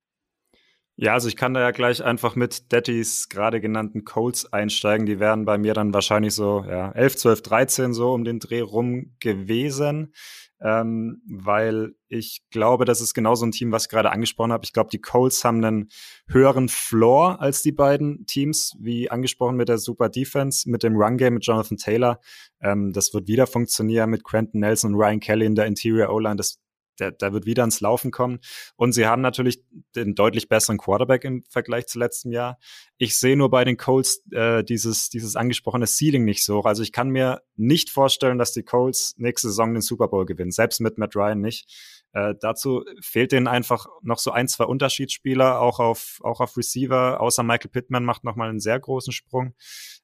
[0.97, 5.05] Ja, also ich kann da ja gleich einfach mit Dattys gerade genannten Colts einsteigen.
[5.05, 8.61] Die wären bei mir dann wahrscheinlich so ja, 11, 12, 13 so um den Dreh
[8.61, 10.13] rum gewesen
[10.61, 14.63] ähm, weil ich glaube, das ist genau so ein Team, was ich gerade angesprochen habe.
[14.63, 15.89] Ich glaube, die Colts haben einen
[16.27, 21.17] höheren Floor als die beiden Teams, wie angesprochen mit der Super Defense, mit dem Run
[21.17, 22.19] Game mit Jonathan Taylor.
[22.61, 26.37] Ähm, das wird wieder funktionieren mit Quentin Nelson und Ryan Kelly in der Interior O-Line.
[26.37, 26.59] Das
[26.99, 28.39] der, der wird wieder ins Laufen kommen.
[28.75, 29.63] Und sie haben natürlich
[29.95, 32.57] den deutlich besseren Quarterback im Vergleich zu letztem Jahr.
[32.97, 36.61] Ich sehe nur bei den Colts äh, dieses, dieses angesprochene Ceiling nicht so.
[36.61, 40.51] Also ich kann mir nicht vorstellen, dass die Colts nächste Saison den Super Bowl gewinnen,
[40.51, 41.69] selbst mit Matt Ryan nicht.
[42.13, 47.19] Äh, dazu fehlt denen einfach noch so ein, zwei Unterschiedsspieler, auch auf, auch auf Receiver,
[47.19, 49.53] außer Michael Pittman macht nochmal einen sehr großen Sprung.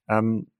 [0.09, 0.51] Ähm,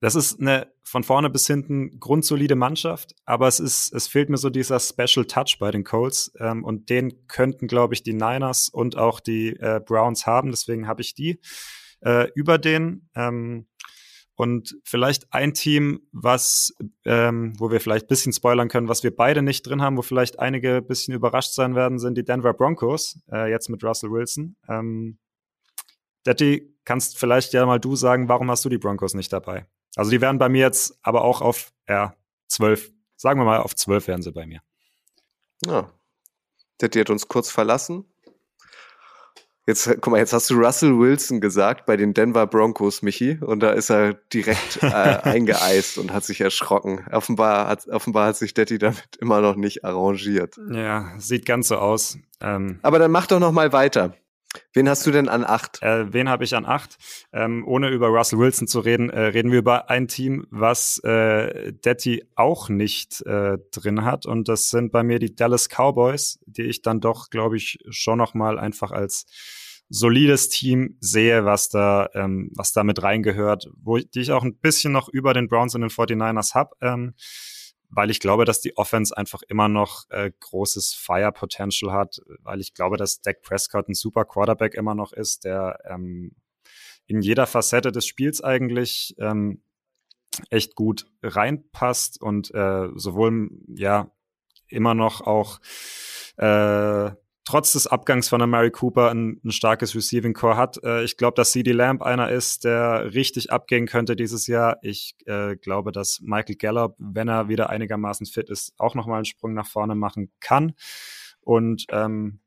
[0.00, 4.38] das ist eine von vorne bis hinten grundsolide Mannschaft, aber es ist, es fehlt mir
[4.38, 8.68] so dieser Special Touch bei den Colts ähm, und den könnten, glaube ich, die Niners
[8.68, 10.50] und auch die äh, Browns haben.
[10.50, 11.40] Deswegen habe ich die
[12.00, 13.08] äh, über den.
[13.14, 13.66] Ähm,
[14.34, 16.72] und vielleicht ein Team, was,
[17.04, 20.38] ähm, wo wir vielleicht bisschen spoilern können, was wir beide nicht drin haben, wo vielleicht
[20.38, 24.54] einige bisschen überrascht sein werden, sind die Denver Broncos, äh, jetzt mit Russell Wilson.
[24.68, 25.18] Ähm,
[26.24, 29.66] Detti, kannst vielleicht ja mal du sagen, warum hast du die Broncos nicht dabei?
[29.98, 32.14] Also die wären bei mir jetzt aber auch auf ja,
[32.46, 32.92] 12.
[33.16, 34.60] Sagen wir mal, auf 12 wären sie bei mir.
[35.66, 35.90] Ja.
[36.80, 38.04] Detti hat uns kurz verlassen.
[39.66, 43.60] Jetzt, guck mal, jetzt hast du Russell Wilson gesagt bei den Denver Broncos, Michi, und
[43.60, 44.86] da ist er direkt äh,
[45.24, 47.04] eingeeist und hat sich erschrocken.
[47.10, 50.58] Offenbar hat, offenbar hat sich Detti damit immer noch nicht arrangiert.
[50.70, 52.18] Ja, sieht ganz so aus.
[52.40, 54.14] Ähm, Aber dann mach doch noch mal weiter.
[54.72, 55.82] Wen hast du denn an acht?
[55.82, 56.96] Äh, wen habe ich an acht?
[57.32, 61.72] Ähm, ohne über Russell Wilson zu reden, äh, reden wir über ein Team, was äh,
[61.72, 64.26] Detti auch nicht äh, drin hat.
[64.26, 68.18] Und das sind bei mir die Dallas Cowboys, die ich dann doch, glaube ich, schon
[68.18, 69.26] noch mal einfach als
[69.90, 74.44] solides Team sehe, was da, ähm, was da mit reingehört, wo ich, die ich auch
[74.44, 76.74] ein bisschen noch über den Browns und den 49ers habe.
[76.80, 77.14] Ähm,
[77.88, 82.60] weil ich glaube, dass die Offense einfach immer noch äh, großes Fire Potential hat, weil
[82.60, 86.34] ich glaube, dass Dak Prescott ein super Quarterback immer noch ist, der ähm,
[87.06, 89.62] in jeder Facette des Spiels eigentlich ähm,
[90.50, 94.10] echt gut reinpasst und äh, sowohl ja
[94.68, 95.58] immer noch auch
[96.36, 97.10] äh,
[97.48, 100.84] trotz des Abgangs von der Mary Cooper ein, ein starkes Receiving Core hat.
[100.84, 104.76] Äh, ich glaube, dass CD Lamb einer ist, der richtig abgehen könnte dieses Jahr.
[104.82, 109.24] Ich äh, glaube, dass Michael Gallup, wenn er wieder einigermaßen fit ist, auch nochmal einen
[109.24, 110.74] Sprung nach vorne machen kann.
[111.40, 112.40] Und ähm,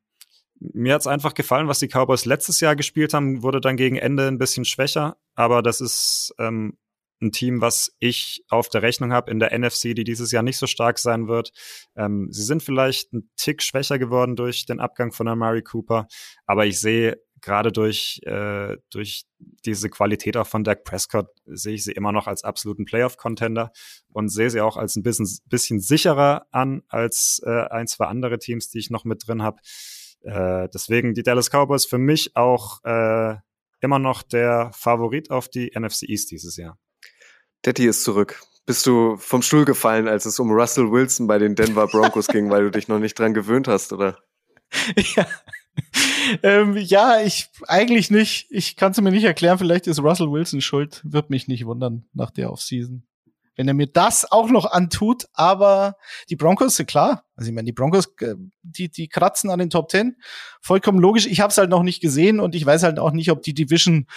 [0.59, 4.27] mir hat's einfach gefallen, was die Cowboys letztes Jahr gespielt haben, wurde dann gegen Ende
[4.27, 6.77] ein bisschen schwächer, aber das ist ähm,
[7.21, 10.57] ein Team, was ich auf der Rechnung habe in der NFC, die dieses Jahr nicht
[10.57, 11.51] so stark sein wird.
[11.95, 16.07] Ähm, sie sind vielleicht ein Tick schwächer geworden durch den Abgang von Amari Cooper,
[16.45, 19.25] aber ich sehe gerade durch, äh, durch
[19.65, 23.71] diese Qualität auch von Dak Prescott sehe ich sie immer noch als absoluten Playoff-Contender
[24.09, 28.37] und sehe sie auch als ein bisschen, bisschen sicherer an als äh, ein, zwei andere
[28.37, 29.59] Teams, die ich noch mit drin habe.
[30.21, 33.35] Äh, deswegen die Dallas Cowboys für mich auch äh,
[33.79, 36.77] immer noch der Favorit auf die NFC East dieses Jahr.
[37.65, 38.41] Detti ist zurück.
[38.65, 42.49] Bist du vom Stuhl gefallen, als es um Russell Wilson bei den Denver Broncos ging,
[42.49, 44.17] weil du dich noch nicht dran gewöhnt hast, oder?
[45.15, 45.27] Ja.
[46.43, 48.47] Ähm, ja, ich eigentlich nicht.
[48.49, 49.57] Ich kann es mir nicht erklären.
[49.57, 51.01] Vielleicht ist Russell Wilson schuld.
[51.03, 53.03] Wird mich nicht wundern nach der Offseason
[53.55, 55.25] wenn er mir das auch noch antut.
[55.33, 55.95] Aber
[56.29, 57.25] die Broncos sind klar.
[57.35, 60.17] Also ich meine, die Broncos, äh, die, die kratzen an den Top Ten.
[60.61, 61.25] Vollkommen logisch.
[61.25, 63.53] Ich habe es halt noch nicht gesehen und ich weiß halt auch nicht, ob die
[63.53, 64.07] Division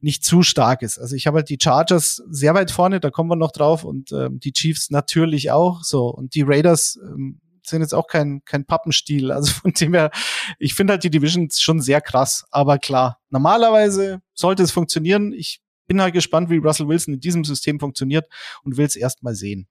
[0.00, 0.98] nicht zu stark ist.
[0.98, 4.12] Also ich habe halt die Chargers sehr weit vorne, da kommen wir noch drauf und
[4.12, 5.82] ähm, die Chiefs natürlich auch.
[5.84, 9.30] So und die Raiders ähm, sind jetzt auch kein kein Pappenstiel.
[9.32, 10.10] Also von dem her,
[10.58, 12.44] ich finde halt die Division schon sehr krass.
[12.50, 15.32] Aber klar, normalerweise sollte es funktionieren.
[15.32, 18.26] Ich bin halt gespannt, wie Russell Wilson in diesem System funktioniert
[18.64, 19.68] und will es erst mal sehen.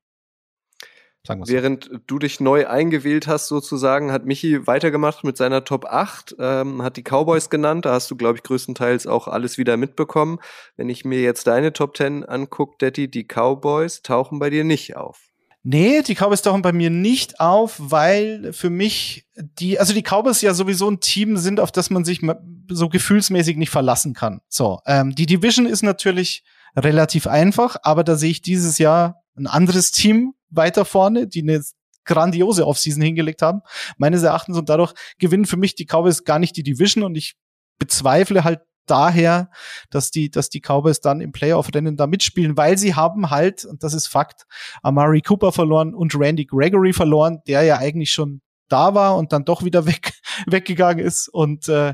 [1.28, 1.97] Während so.
[2.08, 6.97] du dich neu eingewählt hast, sozusagen, hat Michi weitergemacht mit seiner Top 8, ähm, hat
[6.97, 7.86] die Cowboys genannt.
[7.86, 10.39] Da hast du, glaube ich, größtenteils auch alles wieder mitbekommen.
[10.78, 14.95] Wenn ich mir jetzt deine Top 10 angucke, Detti, die Cowboys tauchen bei dir nicht
[14.95, 15.31] auf.
[15.63, 20.41] Nee, die Cowboys tauchen bei mir nicht auf, weil für mich die, also die Cowboys
[20.41, 22.21] ja sowieso ein Team sind, auf das man sich
[22.69, 24.41] so gefühlsmäßig nicht verlassen kann.
[24.47, 26.43] So, ähm, die Division ist natürlich
[26.76, 31.62] relativ einfach, aber da sehe ich dieses Jahr ein anderes Team weiter vorne, die eine
[32.06, 33.62] grandiose Offseason hingelegt haben,
[33.97, 37.36] meines Erachtens und dadurch gewinnen für mich die Cowboys gar nicht die Division und ich
[37.78, 39.50] bezweifle halt daher,
[39.89, 43.84] dass die, dass die Cowboys dann im Playoff-Rennen da mitspielen, weil sie haben halt, und
[43.84, 44.46] das ist Fakt,
[44.82, 49.46] Amari Cooper verloren und Randy Gregory verloren, der ja eigentlich schon da war und dann
[49.46, 50.13] doch wieder weg,
[50.48, 51.28] weggegangen ist.
[51.28, 51.94] Und äh,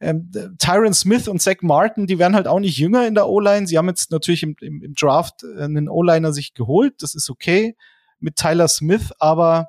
[0.00, 3.66] ähm, Tyron Smith und Zach Martin, die werden halt auch nicht jünger in der O-Line.
[3.66, 7.76] Sie haben jetzt natürlich im, im, im Draft einen O-Liner sich geholt, das ist okay
[8.20, 9.68] mit Tyler Smith, aber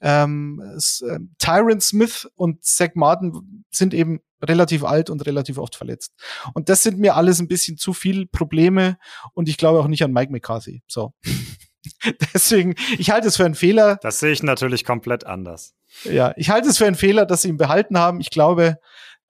[0.00, 6.12] ähm, äh, Tyron Smith und Zach Martin sind eben relativ alt und relativ oft verletzt.
[6.54, 8.98] Und das sind mir alles ein bisschen zu viel Probleme
[9.32, 10.82] und ich glaube auch nicht an Mike McCarthy.
[10.86, 11.12] So.
[12.34, 13.98] Deswegen, ich halte es für einen Fehler.
[14.02, 15.74] Das sehe ich natürlich komplett anders.
[16.04, 18.20] Ja, ich halte es für einen Fehler, dass sie ihn behalten haben.
[18.20, 18.78] Ich glaube,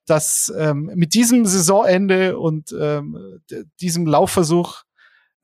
[0.07, 3.41] dass ähm, mit diesem Saisonende und ähm,
[3.81, 4.83] diesem Laufversuch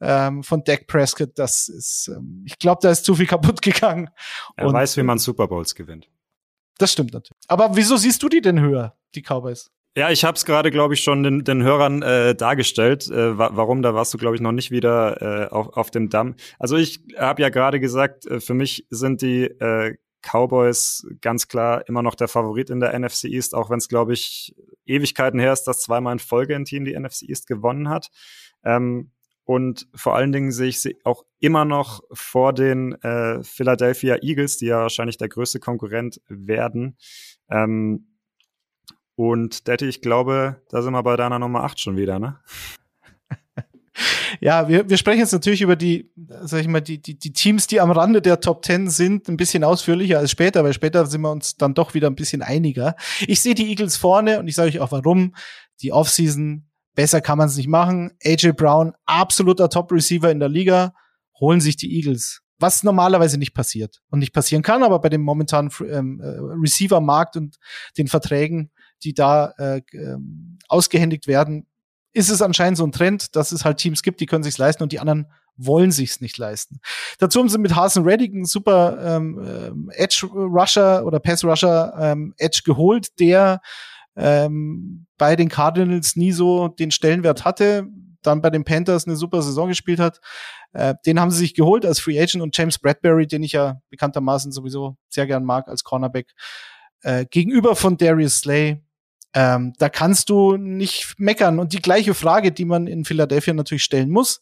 [0.00, 4.10] ähm, von Dak Prescott, das ist, ähm, ich glaube, da ist zu viel kaputt gegangen.
[4.56, 6.08] Er und, weiß, wie man Super Bowls gewinnt.
[6.78, 7.42] Das stimmt natürlich.
[7.48, 9.70] Aber wieso siehst du die denn höher, die Cowboys?
[9.96, 13.10] Ja, ich habe es gerade, glaube ich, schon den, den Hörern äh, dargestellt.
[13.10, 13.82] Äh, wa warum?
[13.82, 16.36] Da warst du, glaube ich, noch nicht wieder äh, auf, auf dem Damm.
[16.60, 21.88] Also ich habe ja gerade gesagt, äh, für mich sind die äh, Cowboys ganz klar
[21.88, 24.54] immer noch der Favorit in der NFC East, auch wenn es, glaube ich,
[24.86, 28.10] Ewigkeiten her ist, dass zweimal in Folge ein Team die NFC East gewonnen hat.
[28.64, 29.10] Ähm,
[29.44, 34.58] und vor allen Dingen sehe ich sie auch immer noch vor den äh, Philadelphia Eagles,
[34.58, 36.96] die ja wahrscheinlich der größte Konkurrent werden.
[37.50, 38.09] Ähm,
[39.20, 42.38] und Daddy, ich glaube, da sind wir bei deiner Nummer 8 schon wieder, ne?
[44.40, 47.66] ja, wir, wir sprechen jetzt natürlich über die, sag ich mal, die, die, die Teams,
[47.66, 51.20] die am Rande der Top 10 sind, ein bisschen ausführlicher als später, weil später sind
[51.20, 52.96] wir uns dann doch wieder ein bisschen einiger.
[53.26, 55.34] Ich sehe die Eagles vorne und ich sage euch auch warum.
[55.82, 58.12] Die Offseason, besser kann man es nicht machen.
[58.24, 60.94] AJ Brown, absoluter Top-Receiver in der Liga,
[61.38, 65.22] holen sich die Eagles was normalerweise nicht passiert und nicht passieren kann, aber bei dem
[65.22, 66.26] momentanen ähm, äh,
[66.60, 67.56] Receiver-Markt und
[67.96, 68.70] den Verträgen
[69.04, 71.66] die da äh, ähm, ausgehändigt werden,
[72.12, 74.82] ist es anscheinend so ein Trend, dass es halt Teams gibt, die können sich's leisten
[74.82, 76.80] und die anderen wollen sich's nicht leisten.
[77.18, 81.94] Dazu haben sie mit Hasen Reddick einen super ähm, ähm, Edge Rusher oder Pass Rusher
[81.98, 83.60] ähm, Edge geholt, der
[84.16, 87.86] ähm, bei den Cardinals nie so den Stellenwert hatte,
[88.22, 90.20] dann bei den Panthers eine super Saison gespielt hat.
[90.72, 93.80] Äh, den haben sie sich geholt als Free Agent und James Bradbury, den ich ja
[93.90, 96.32] bekanntermaßen sowieso sehr gern mag als Cornerback,
[97.02, 98.82] äh, gegenüber von Darius Slay
[99.34, 101.58] ähm, da kannst du nicht meckern.
[101.58, 104.40] Und die gleiche Frage, die man in Philadelphia natürlich stellen muss,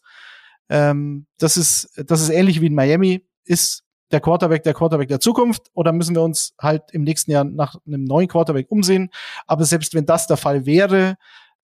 [0.69, 5.19] ähm, das ist, das ist ähnlich wie in Miami, ist der Quarterback der Quarterback der
[5.19, 9.09] Zukunft oder müssen wir uns halt im nächsten Jahr nach einem neuen Quarterback umsehen?
[9.45, 11.15] Aber selbst wenn das der Fall wäre,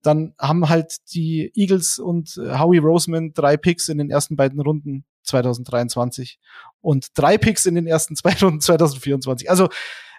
[0.01, 5.05] dann haben halt die Eagles und Howie Roseman drei Picks in den ersten beiden Runden
[5.23, 6.39] 2023
[6.81, 9.49] und drei Picks in den ersten zwei Runden 2024.
[9.49, 9.69] Also,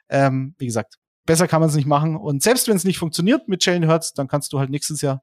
[0.08, 2.16] ähm, wie gesagt, besser kann man es nicht machen.
[2.16, 5.22] Und selbst wenn es nicht funktioniert mit Jalen Hurts, dann kannst du halt nächstes Jahr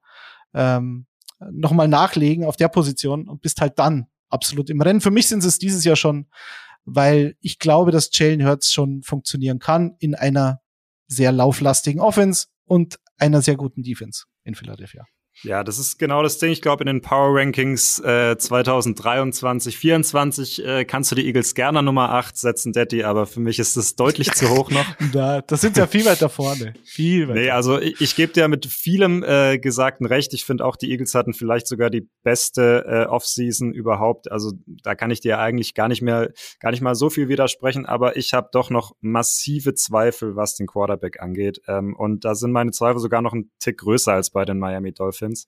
[0.54, 1.08] ähm,
[1.52, 5.02] nochmal nachlegen auf der Position und bist halt dann absolut im Rennen.
[5.02, 6.28] Für mich sind es dieses Jahr schon,
[6.86, 10.62] weil ich glaube, dass Jalen Hurts schon funktionieren kann in einer
[11.08, 15.06] sehr lauflastigen Offense und einer sehr guten Defense in Philadelphia.
[15.44, 16.52] Ja, das ist genau das Ding.
[16.52, 21.84] Ich glaube, in den Power Rankings äh, 2023, 2024 äh, kannst du die Eagles gerne
[21.84, 24.86] Nummer 8 setzen, Daddy, aber für mich ist das deutlich zu hoch noch.
[25.12, 26.74] Da, das sind ja viel weiter vorne.
[26.86, 27.40] Viel weiter.
[27.40, 30.34] Nee, also ich, ich gebe dir mit vielem äh, Gesagten recht.
[30.34, 34.32] Ich finde auch, die Eagles hatten vielleicht sogar die beste äh, Offseason überhaupt.
[34.32, 37.86] Also da kann ich dir eigentlich gar nicht mehr, gar nicht mal so viel widersprechen,
[37.86, 41.62] aber ich habe doch noch massive Zweifel, was den Quarterback angeht.
[41.68, 44.94] Ähm, und da sind meine Zweifel sogar noch ein Tick größer als bei den Miami
[44.94, 45.33] Dolphins.
[45.34, 45.48] Dolphins.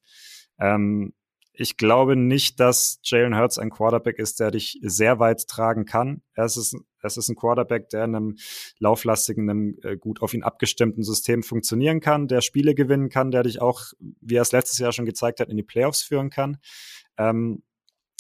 [0.60, 1.14] Ähm,
[1.58, 6.22] ich glaube nicht, dass Jalen Hurts ein Quarterback ist, der dich sehr weit tragen kann.
[6.34, 8.36] Es ist, es ist ein Quarterback, der in einem
[8.80, 13.44] lauflastigen, einem äh, gut auf ihn abgestimmten System funktionieren kann, der Spiele gewinnen kann, der
[13.44, 16.58] dich auch, wie er es letztes Jahr schon gezeigt hat, in die Playoffs führen kann.
[17.18, 17.64] Ähm,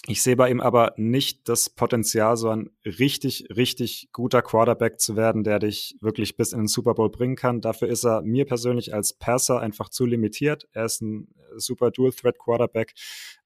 [0.07, 5.15] ich sehe bei ihm aber nicht das Potenzial, so ein richtig, richtig guter Quarterback zu
[5.15, 7.61] werden, der dich wirklich bis in den Super Bowl bringen kann.
[7.61, 10.67] Dafür ist er mir persönlich als Passer einfach zu limitiert.
[10.73, 12.93] Er ist ein super Dual-Threat-Quarterback.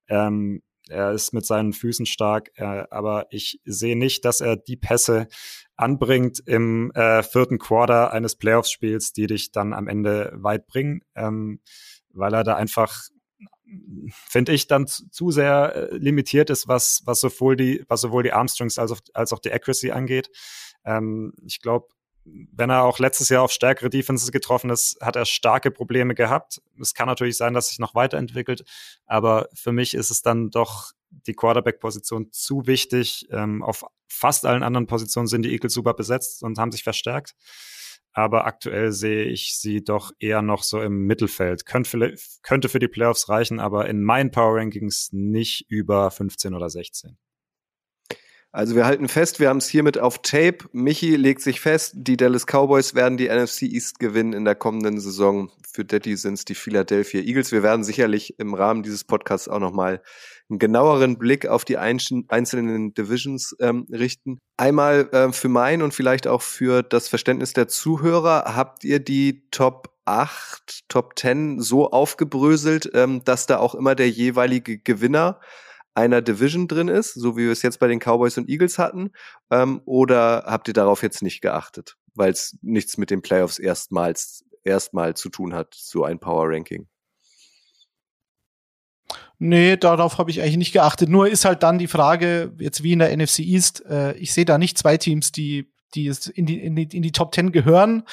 [0.10, 4.76] Ähm, er ist mit seinen Füßen stark, äh, aber ich sehe nicht, dass er die
[4.78, 5.28] Pässe
[5.76, 11.62] anbringt im äh, vierten Quarter eines Playoffs-Spiels, die dich dann am Ende weit bringen, ähm,
[12.12, 13.04] weil er da einfach
[14.12, 18.34] finde ich, dann zu sehr äh, limitiert ist, was, was sowohl die, was sowohl die
[18.34, 20.30] Armstrings als auch, als auch die Accuracy angeht.
[20.86, 21.88] Ähm, ich glaube,
[22.26, 26.62] wenn er auch letztes Jahr auf stärkere Defenses getroffen ist, hat er starke Probleme gehabt.
[26.80, 28.64] Es kann natürlich sein, dass sich noch weiterentwickelt,
[29.06, 33.28] aber für mich ist es dann doch die Quarterback-Position zu wichtig.
[33.32, 37.36] Ähm, auf fast allen anderen Positionen sind die Eagles super besetzt und haben sich verstärkt
[38.20, 41.66] aber aktuell sehe ich sie doch eher noch so im Mittelfeld.
[41.66, 46.70] Könnte, könnte für die Playoffs reichen, aber in meinen Power Rankings nicht über 15 oder
[46.70, 47.18] 16.
[48.52, 50.58] Also wir halten fest, wir haben es hiermit auf Tape.
[50.72, 55.00] Michi legt sich fest, die Dallas Cowboys werden die NFC East gewinnen in der kommenden
[55.00, 55.52] Saison.
[55.72, 57.52] Für Daddy sind es die Philadelphia Eagles.
[57.52, 60.02] Wir werden sicherlich im Rahmen dieses Podcasts auch nochmal
[60.50, 64.40] einen genaueren Blick auf die einzelnen Divisions ähm, richten.
[64.58, 69.48] Einmal äh, für mein und vielleicht auch für das Verständnis der Zuhörer, habt ihr die
[69.52, 75.40] Top 8, Top 10 so aufgebröselt, ähm, dass da auch immer der jeweilige Gewinner
[75.94, 79.12] einer Division drin ist, so wie wir es jetzt bei den Cowboys und Eagles hatten?
[79.52, 84.46] Ähm, oder habt ihr darauf jetzt nicht geachtet, weil es nichts mit den Playoffs erstmals
[84.64, 86.88] erstmal zu tun hat, so ein Power Ranking?
[89.40, 91.08] Nee, darauf habe ich eigentlich nicht geachtet.
[91.08, 94.46] Nur ist halt dann die Frage, jetzt wie in der NFC East, äh, ich sehe
[94.46, 98.04] da nicht zwei Teams, die, die in die, in die, in die Top Ten gehören.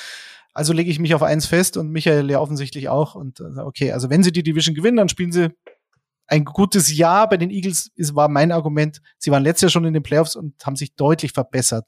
[0.55, 3.17] Also lege ich mich auf eins fest und Michael ja offensichtlich auch.
[3.17, 5.51] Und äh, okay, also wenn sie die Division gewinnen, dann spielen sie
[6.27, 7.29] ein gutes Jahr.
[7.29, 10.37] Bei den Eagles ist, war mein Argument, sie waren letztes Jahr schon in den Playoffs
[10.37, 11.87] und haben sich deutlich verbessert.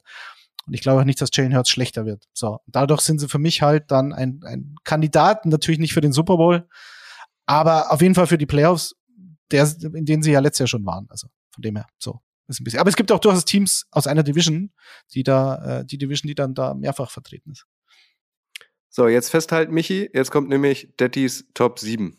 [0.65, 2.27] Und ich glaube auch nicht, dass Jalen Hurts schlechter wird.
[2.33, 6.13] So, dadurch sind sie für mich halt dann ein, ein Kandidat, natürlich nicht für den
[6.13, 6.67] Super Bowl,
[7.45, 8.95] aber auf jeden Fall für die Playoffs
[9.51, 11.07] der, in denen sie ja letztes Jahr schon waren.
[11.09, 12.19] Also von dem her, so.
[12.49, 12.79] Ist ein bisschen.
[12.79, 14.71] Aber es gibt auch durchaus Teams aus einer Division,
[15.13, 17.67] die da, äh, die Division, die dann da mehrfach vertreten ist.
[18.89, 20.09] So, jetzt festhalten, Michi.
[20.13, 22.17] Jetzt kommt nämlich Dettys Top 7.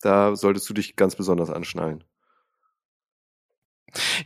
[0.00, 2.04] Da solltest du dich ganz besonders anschnallen.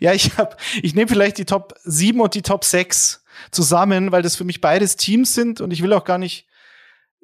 [0.00, 4.22] Ja, ich hab, ich nehme vielleicht die Top 7 und die Top 6 zusammen, weil
[4.22, 6.46] das für mich beides Teams sind und ich will auch gar nicht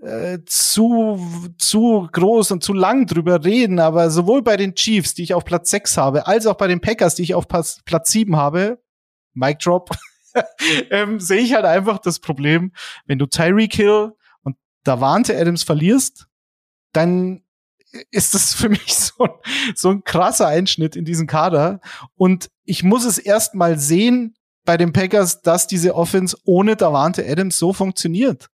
[0.02, 1.18] äh, zu,
[1.58, 5.44] zu groß und zu lang drüber reden, aber sowohl bei den Chiefs, die ich auf
[5.44, 8.82] Platz 6 habe, als auch bei den Packers, die ich auf Platz, Platz 7 habe,
[9.32, 9.90] Mic Drop,
[10.90, 12.72] ähm, sehe ich halt einfach das Problem,
[13.06, 16.28] wenn du Tyreek Hill und Davante Adams verlierst,
[16.92, 17.42] dann
[18.10, 19.28] ist das für mich so,
[19.74, 21.80] so ein krasser Einschnitt in diesen Kader.
[22.16, 27.24] Und ich muss es erst mal sehen bei den Packers, dass diese Offense ohne Davante
[27.26, 28.48] Adams so funktioniert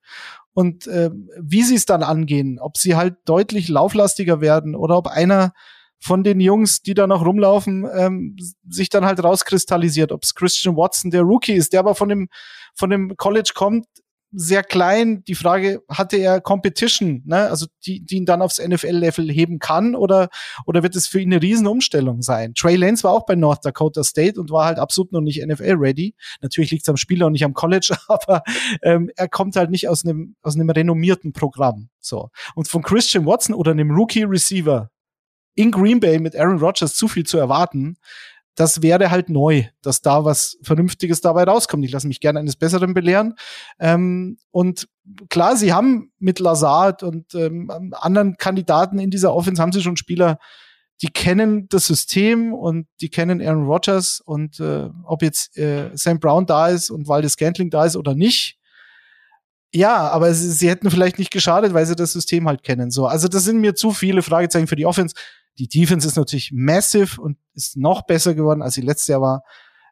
[0.55, 5.07] und äh, wie sie es dann angehen, ob sie halt deutlich lauflastiger werden oder ob
[5.07, 5.53] einer
[5.99, 8.37] von den Jungs, die da noch rumlaufen, ähm,
[8.69, 12.29] sich dann halt rauskristallisiert, ob es Christian Watson, der Rookie ist, der aber von dem
[12.75, 13.87] von dem College kommt,
[14.33, 15.23] sehr klein.
[15.25, 17.49] Die Frage, hatte er Competition, ne?
[17.51, 20.29] also die, die ihn dann aufs NFL-Level heben kann oder,
[20.67, 22.55] oder wird es für ihn eine Riesenumstellung sein?
[22.55, 26.15] Trey Lance war auch bei North Dakota State und war halt absolut noch nicht NFL-ready.
[26.41, 28.43] Natürlich liegt es am Spieler und nicht am College, aber
[28.83, 31.91] ähm, er kommt halt nicht aus einem, aus einem renommierten Programm.
[32.01, 32.31] So.
[32.55, 34.91] Und von Christian Watson oder einem Rookie-Receiver
[35.55, 37.97] in Green Bay mit Aaron Rodgers zu viel zu erwarten,
[38.55, 41.85] das wäre halt neu, dass da was Vernünftiges dabei rauskommt.
[41.85, 43.35] Ich lasse mich gerne eines Besseren belehren.
[43.79, 44.89] Ähm, und
[45.31, 49.97] klar, sie haben mit Lazard und ähm, anderen Kandidaten in dieser Offense haben sie schon
[49.97, 50.39] Spieler,
[51.01, 56.21] die kennen das System und die kennen Aaron Rodgers und äh, ob jetzt äh, Sam
[56.21, 58.59] Brown da ist und Waldes Scantling da ist oder nicht.
[59.75, 62.91] Ja, aber sie, sie hätten vielleicht nicht geschadet, weil sie das System halt kennen.
[62.91, 65.17] So, also das sind mir zu viele Fragezeichen für die Offense.
[65.59, 69.43] Die Defense ist natürlich massive und ist noch besser geworden, als sie letztes Jahr war.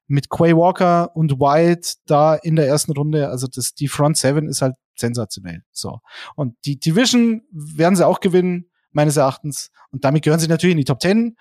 [0.06, 4.48] Mit Quay Walker und White da in der ersten Runde, also das, die Front Seven
[4.48, 5.62] ist halt sensationell.
[5.70, 6.00] So.
[6.34, 9.70] Und die Division werden sie auch gewinnen, meines Erachtens.
[9.90, 11.36] Und damit gehören sie natürlich in die Top Ten.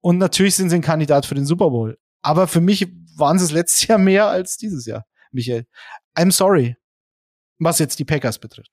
[0.00, 1.98] Und natürlich sind sie ein Kandidat für den Super Bowl.
[2.22, 5.66] Aber für mich waren sie es letztes Jahr mehr als dieses Jahr, Michael.
[6.16, 6.76] I'm sorry.
[7.58, 8.70] Was jetzt die Packers betrifft.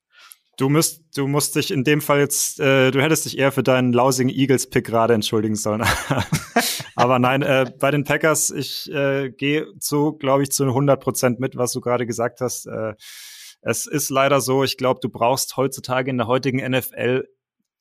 [0.58, 3.64] Du musst, du musst dich in dem Fall jetzt, äh, du hättest dich eher für
[3.64, 5.84] deinen lausigen Eagles-Pick gerade entschuldigen sollen.
[6.96, 11.40] Aber nein, äh, bei den Packers, ich äh, gehe zu, glaube ich, zu 100 Prozent
[11.40, 12.68] mit, was du gerade gesagt hast.
[12.68, 12.94] Äh,
[13.62, 17.28] es ist leider so, ich glaube, du brauchst heutzutage in der heutigen NFL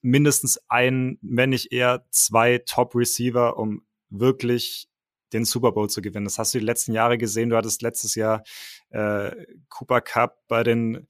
[0.01, 4.89] mindestens ein, wenn nicht eher zwei Top-Receiver, um wirklich
[5.33, 6.25] den Super Bowl zu gewinnen.
[6.25, 7.51] Das hast du die letzten Jahre gesehen.
[7.51, 8.43] Du hattest letztes Jahr
[8.91, 9.31] äh,
[9.69, 11.07] Cooper Cup bei den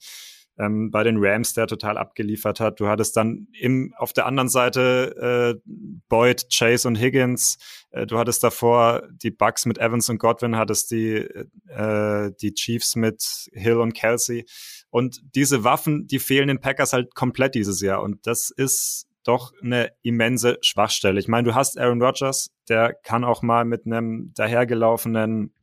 [0.58, 2.80] ähm, bei den Rams, der total abgeliefert hat.
[2.80, 5.70] Du hattest dann im, auf der anderen Seite äh,
[6.08, 7.58] Boyd, Chase und Higgins.
[7.90, 11.26] Äh, du hattest davor die Bucks mit Evans und Godwin, hattest die,
[11.68, 14.44] äh, die Chiefs mit Hill und Kelsey.
[14.90, 18.02] Und diese Waffen, die fehlen den Packers halt komplett dieses Jahr.
[18.02, 21.18] Und das ist doch eine immense Schwachstelle.
[21.18, 25.54] Ich meine, du hast Aaron Rodgers, der kann auch mal mit einem dahergelaufenen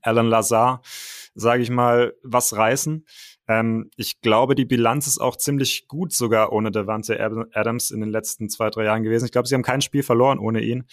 [0.00, 0.82] Alan Lazar,
[1.34, 3.04] sage ich mal, was reißen.
[3.52, 8.10] Ähm, ich glaube, die Bilanz ist auch ziemlich gut sogar ohne Devante Adams in den
[8.10, 9.26] letzten zwei, drei Jahren gewesen.
[9.26, 10.84] Ich glaube, sie haben kein Spiel verloren ohne ihn.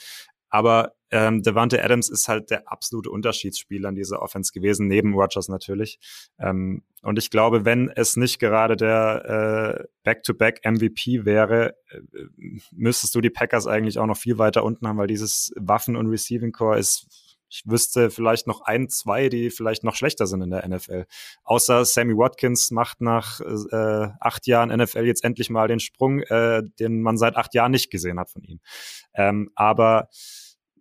[0.49, 5.47] Aber ähm, Devante Adams ist halt der absolute Unterschiedsspieler in dieser Offense gewesen, neben Rogers
[5.47, 5.99] natürlich.
[6.39, 11.99] Ähm, und ich glaube, wenn es nicht gerade der äh, Back-to-Back-MVP wäre, äh,
[12.71, 16.07] müsstest du die Packers eigentlich auch noch viel weiter unten haben, weil dieses Waffen- und
[16.07, 20.67] Receiving-Core ist ich wüsste vielleicht noch ein, zwei, die vielleicht noch schlechter sind in der
[20.67, 21.05] NFL.
[21.43, 26.61] Außer Sammy Watkins macht nach äh, acht Jahren NFL jetzt endlich mal den Sprung, äh,
[26.79, 28.59] den man seit acht Jahren nicht gesehen hat von ihm.
[29.15, 30.09] Ähm, aber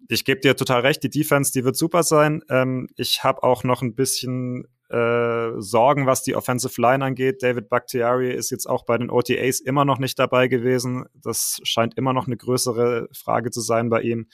[0.08, 2.42] ich gebe dir total recht, die Defense, die wird super sein.
[2.48, 7.42] Ähm, ich habe auch noch ein bisschen äh, Sorgen, was die Offensive Line angeht.
[7.42, 11.04] David Bakhtiari ist jetzt auch bei den OTAs immer noch nicht dabei gewesen.
[11.14, 14.28] Das scheint immer noch eine größere Frage zu sein bei ihm.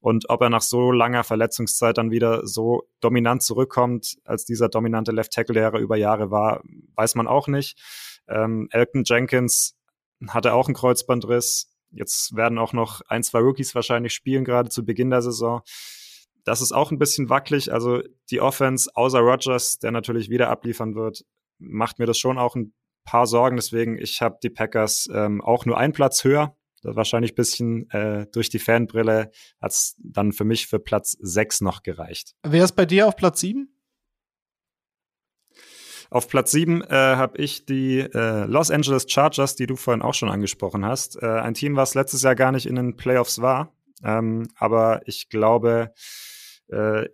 [0.00, 5.12] Und ob er nach so langer Verletzungszeit dann wieder so dominant zurückkommt, als dieser dominante
[5.12, 6.62] Left Tackle, der er über Jahre war,
[6.96, 7.78] weiß man auch nicht.
[8.28, 9.76] Ähm, Elton Jenkins
[10.28, 11.68] hatte auch einen Kreuzbandriss.
[11.92, 15.62] Jetzt werden auch noch ein, zwei Rookies wahrscheinlich spielen, gerade zu Beginn der Saison.
[16.44, 17.72] Das ist auch ein bisschen wackelig.
[17.72, 21.24] Also die Offense, außer Rogers, der natürlich wieder abliefern wird,
[21.58, 22.72] macht mir das schon auch ein
[23.04, 23.56] paar Sorgen.
[23.56, 26.56] Deswegen, ich habe die Packers ähm, auch nur einen Platz höher.
[26.82, 29.30] Das wahrscheinlich bisschen äh, durch die Fanbrille
[29.60, 32.34] hat es dann für mich für Platz sechs noch gereicht.
[32.42, 33.76] Wer ist bei dir auf Platz sieben?
[36.10, 40.14] Auf Platz sieben äh, habe ich die äh, Los Angeles Chargers, die du vorhin auch
[40.14, 41.22] schon angesprochen hast.
[41.22, 43.72] Äh, ein Team, was letztes Jahr gar nicht in den Playoffs war.
[44.02, 45.92] Ähm, aber ich glaube,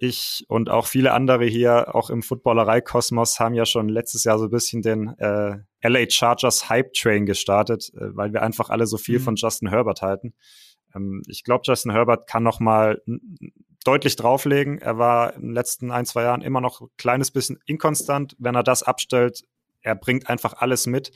[0.00, 4.44] ich und auch viele andere hier, auch im Footballerei-Kosmos, haben ja schon letztes Jahr so
[4.44, 8.96] ein bisschen den äh, LA Chargers Hype Train gestartet, äh, weil wir einfach alle so
[8.96, 9.24] viel mhm.
[9.24, 10.34] von Justin Herbert halten.
[10.94, 13.02] Ähm, ich glaube, Justin Herbert kann noch mal
[13.84, 14.78] deutlich drauflegen.
[14.78, 18.34] Er war in den letzten ein, zwei Jahren immer noch ein kleines bisschen inkonstant.
[18.38, 19.42] Wenn er das abstellt,
[19.80, 21.12] er bringt einfach alles mit.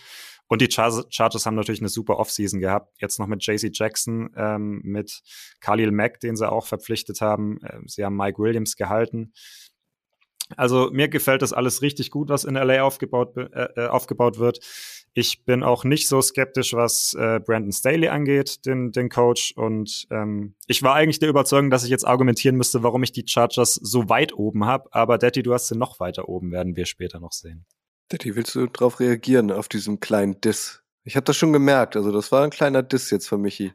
[0.51, 2.93] Und die Char Chargers haben natürlich eine super Offseason gehabt.
[3.01, 5.23] Jetzt noch mit JC Jackson, ähm, mit
[5.61, 7.61] Khalil Mack, den sie auch verpflichtet haben.
[7.63, 9.33] Ähm, sie haben Mike Williams gehalten.
[10.57, 14.59] Also mir gefällt das alles richtig gut, was in LA aufgebaut, äh, äh, aufgebaut wird.
[15.15, 19.53] Ich bin auch nicht so skeptisch, was äh, Brandon Staley angeht, den, den Coach.
[19.55, 23.25] Und ähm, ich war eigentlich der Überzeugung, dass ich jetzt argumentieren müsste, warum ich die
[23.25, 24.89] Chargers so weit oben habe.
[24.91, 27.67] Aber Daddy, du hast sie noch weiter oben, werden wir später noch sehen.
[28.11, 30.83] Daddy, willst du darauf reagieren, auf diesem kleinen Diss?
[31.05, 31.97] Ich habe das schon gemerkt.
[31.97, 33.73] Also das war ein kleiner Diss jetzt für Michi.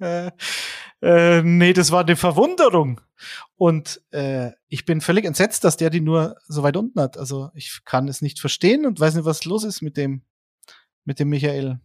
[0.00, 0.30] äh,
[1.02, 3.02] äh, nee, das war eine Verwunderung.
[3.56, 7.18] Und äh, ich bin völlig entsetzt, dass der die nur so weit unten hat.
[7.18, 10.22] Also ich kann es nicht verstehen und weiß nicht, was los ist mit dem,
[11.04, 11.80] mit dem Michael.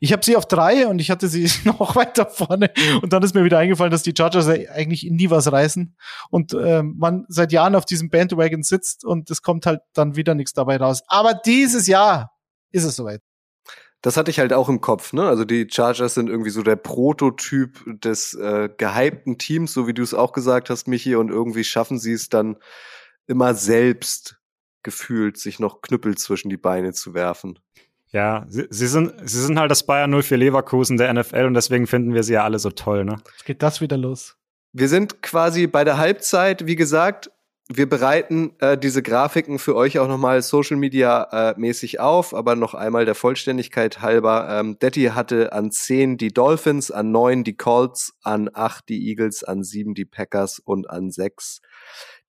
[0.00, 2.70] Ich habe sie auf drei und ich hatte sie noch weiter vorne.
[3.02, 5.96] Und dann ist mir wieder eingefallen, dass die Chargers eigentlich nie was reißen
[6.30, 10.34] und äh, man seit Jahren auf diesem Bandwagon sitzt und es kommt halt dann wieder
[10.34, 11.02] nichts dabei raus.
[11.06, 12.32] Aber dieses Jahr
[12.70, 13.22] ist es soweit.
[14.02, 15.28] Das hatte ich halt auch im Kopf, ne?
[15.28, 20.02] Also die Chargers sind irgendwie so der Prototyp des äh, gehypten Teams, so wie du
[20.02, 22.56] es auch gesagt hast, Michi, und irgendwie schaffen sie es dann
[23.26, 24.40] immer selbst
[24.82, 27.58] gefühlt, sich noch Knüppel zwischen die Beine zu werfen.
[28.12, 31.86] Ja, sie, sie, sind, sie sind halt das Bayern 04 Leverkusen der NFL und deswegen
[31.86, 33.16] finden wir sie ja alle so toll, ne?
[33.32, 34.36] Jetzt geht das wieder los.
[34.72, 37.30] Wir sind quasi bei der Halbzeit, wie gesagt,
[37.72, 42.56] wir bereiten äh, diese Grafiken für euch auch nochmal Social Media äh, mäßig auf, aber
[42.56, 44.48] noch einmal der Vollständigkeit halber.
[44.50, 49.44] Ähm, Detti hatte an 10 die Dolphins, an 9 die Colts, an 8 die Eagles,
[49.44, 51.60] an 7 die Packers und an 6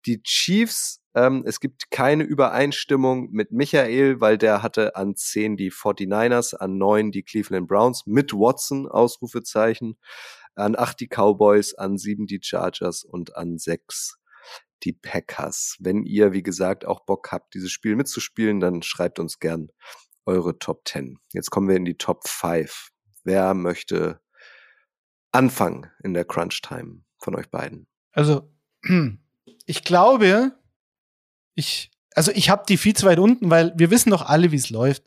[0.06, 5.72] die Chiefs ähm, es gibt keine Übereinstimmung mit Michael, weil der hatte an 10 die
[5.72, 9.98] 49ers, an 9 die Cleveland Browns mit Watson, Ausrufezeichen,
[10.56, 14.20] an 8 die Cowboys, an 7 die Chargers und an 6
[14.84, 15.76] die Packers.
[15.80, 19.70] Wenn ihr, wie gesagt, auch Bock habt, dieses Spiel mitzuspielen, dann schreibt uns gern
[20.26, 21.18] eure Top 10.
[21.34, 22.90] Jetzt kommen wir in die Top 5.
[23.24, 24.22] Wer möchte
[25.32, 27.88] anfangen in der Crunch Time von euch beiden?
[28.14, 28.50] Also,
[29.72, 30.52] ich glaube,
[31.56, 34.58] ich, also ich habe die viel zu weit unten, weil wir wissen doch alle, wie
[34.58, 35.04] es läuft.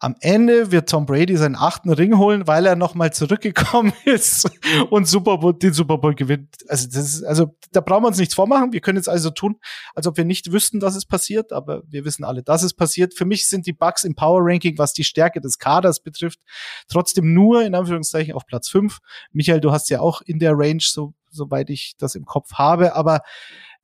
[0.00, 4.50] Am Ende wird Tom Brady seinen achten Ring holen, weil er nochmal zurückgekommen ist
[4.90, 6.48] und Super Bowl, den Super Bowl gewinnt.
[6.66, 8.72] Also, das ist, also da brauchen wir uns nichts vormachen.
[8.72, 9.60] Wir können jetzt also tun,
[9.94, 13.14] als ob wir nicht wüssten, dass es passiert, aber wir wissen alle, dass es passiert.
[13.14, 16.40] Für mich sind die Bucks im Power Ranking, was die Stärke des Kaders betrifft,
[16.88, 18.98] trotzdem nur in Anführungszeichen auf Platz fünf.
[19.30, 22.96] Michael, du hast ja auch in der Range, so, soweit ich das im Kopf habe,
[22.96, 23.20] aber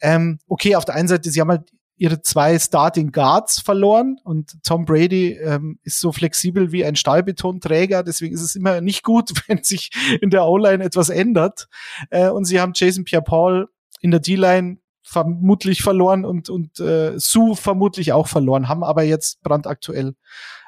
[0.01, 4.63] ähm, okay, auf der einen Seite, sie haben halt ihre zwei Starting Guards verloren und
[4.63, 9.33] Tom Brady ähm, ist so flexibel wie ein Stahlbetonträger, deswegen ist es immer nicht gut,
[9.49, 9.91] wenn sich
[10.21, 11.69] in der O-Line etwas ändert.
[12.11, 13.69] Äh, und sie haben Jason Pierre-Paul
[14.01, 19.43] in der D-Line vermutlich verloren und, und äh, Sue vermutlich auch verloren, haben aber jetzt
[19.43, 20.15] brandaktuell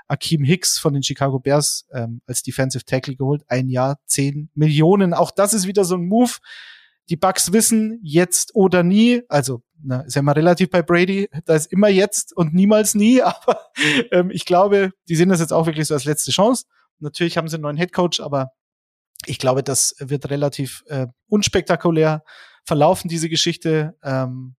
[0.09, 3.45] Akeem Hicks von den Chicago Bears ähm, als Defensive Tackle geholt.
[3.47, 5.15] Ein Jahr, zehn Millionen.
[5.15, 6.33] Auch das ist wieder so ein Move.
[7.11, 11.55] Die Bucks wissen jetzt oder nie, also na, ist ja mal relativ bei Brady, da
[11.55, 13.71] ist immer jetzt und niemals nie, aber
[14.13, 16.67] ähm, ich glaube, die sehen das jetzt auch wirklich so als letzte Chance.
[17.01, 18.53] Natürlich haben sie einen neuen Headcoach, aber
[19.27, 22.23] ich glaube, das wird relativ äh, unspektakulär
[22.65, 23.97] verlaufen, diese Geschichte.
[24.03, 24.57] Ähm,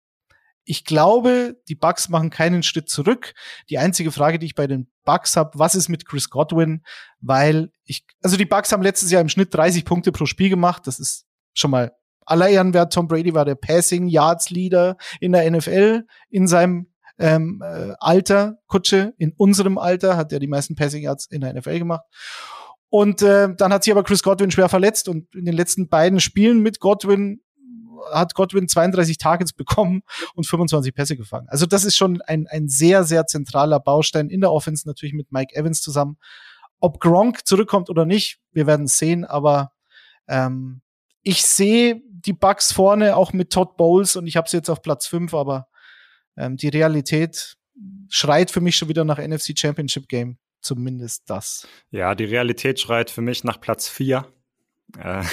[0.64, 3.34] ich glaube, die Bucks machen keinen Schritt zurück.
[3.70, 6.84] Die einzige Frage, die ich bei den Bucks habe, was ist mit Chris Godwin?
[7.20, 10.86] Weil ich, also die Bucks haben letztes Jahr im Schnitt 30 Punkte pro Spiel gemacht.
[10.86, 11.91] Das ist schon mal
[12.26, 16.88] aller Ehrenwert, Tom Brady war der Passing Yards Leader in der NFL in seinem
[17.19, 21.53] ähm, äh, Alter, Kutsche, in unserem Alter, hat er die meisten Passing Yards in der
[21.53, 22.05] NFL gemacht.
[22.89, 26.19] Und äh, dann hat sich aber Chris Godwin schwer verletzt und in den letzten beiden
[26.19, 27.41] Spielen mit Godwin
[28.11, 30.01] hat Godwin 32 Targets bekommen
[30.34, 31.47] und 25 Pässe gefangen.
[31.49, 35.32] Also das ist schon ein, ein sehr, sehr zentraler Baustein in der Offense, natürlich mit
[35.32, 36.17] Mike Evans zusammen.
[36.80, 39.72] Ob Gronk zurückkommt oder nicht, wir werden sehen, aber
[40.28, 40.82] ähm,
[41.22, 44.82] ich sehe die Bucks vorne auch mit Todd Bowles und ich habe sie jetzt auf
[44.82, 45.67] Platz 5, aber
[46.38, 47.55] ähm, die Realität
[48.09, 50.38] schreit für mich schon wieder nach NFC Championship Game.
[50.61, 51.67] Zumindest das.
[51.89, 54.28] Ja, die Realität schreit für mich nach Platz 4.
[54.99, 55.24] Äh,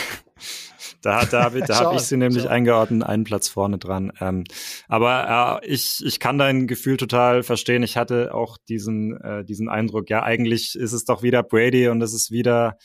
[1.03, 2.49] da da habe da hab ich sie nämlich schau.
[2.49, 4.13] eingeordnet, einen Platz vorne dran.
[4.21, 4.45] Ähm,
[4.89, 7.83] aber äh, ich, ich kann dein Gefühl total verstehen.
[7.83, 12.01] Ich hatte auch diesen, äh, diesen Eindruck, ja, eigentlich ist es doch wieder Brady und
[12.01, 12.79] es ist wieder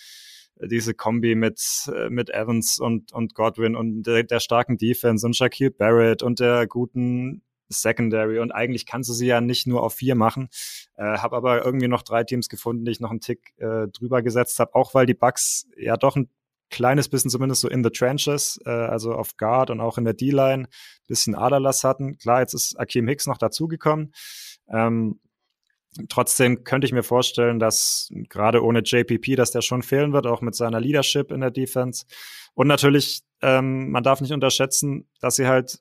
[0.62, 1.62] diese Kombi mit,
[1.94, 6.40] äh, mit Evans und, und Godwin und der, der starken Defense und Shaquille Barrett und
[6.40, 10.50] der guten Secondary und eigentlich kannst du sie ja nicht nur auf vier machen.
[10.96, 14.22] Äh, habe aber irgendwie noch drei Teams gefunden, die ich noch einen Tick äh, drüber
[14.22, 16.30] gesetzt habe, auch weil die Bucks ja doch ein
[16.70, 20.14] kleines bisschen zumindest so in the trenches, äh, also auf Guard und auch in der
[20.14, 20.68] D-Line
[21.08, 22.18] bisschen Aderlass hatten.
[22.18, 24.14] Klar, jetzt ist Akeem Hicks noch dazugekommen.
[24.68, 25.20] Ähm,
[26.10, 30.42] trotzdem könnte ich mir vorstellen, dass gerade ohne JPP, dass der schon fehlen wird, auch
[30.42, 32.06] mit seiner Leadership in der Defense.
[32.54, 35.80] Und natürlich, ähm, man darf nicht unterschätzen, dass sie halt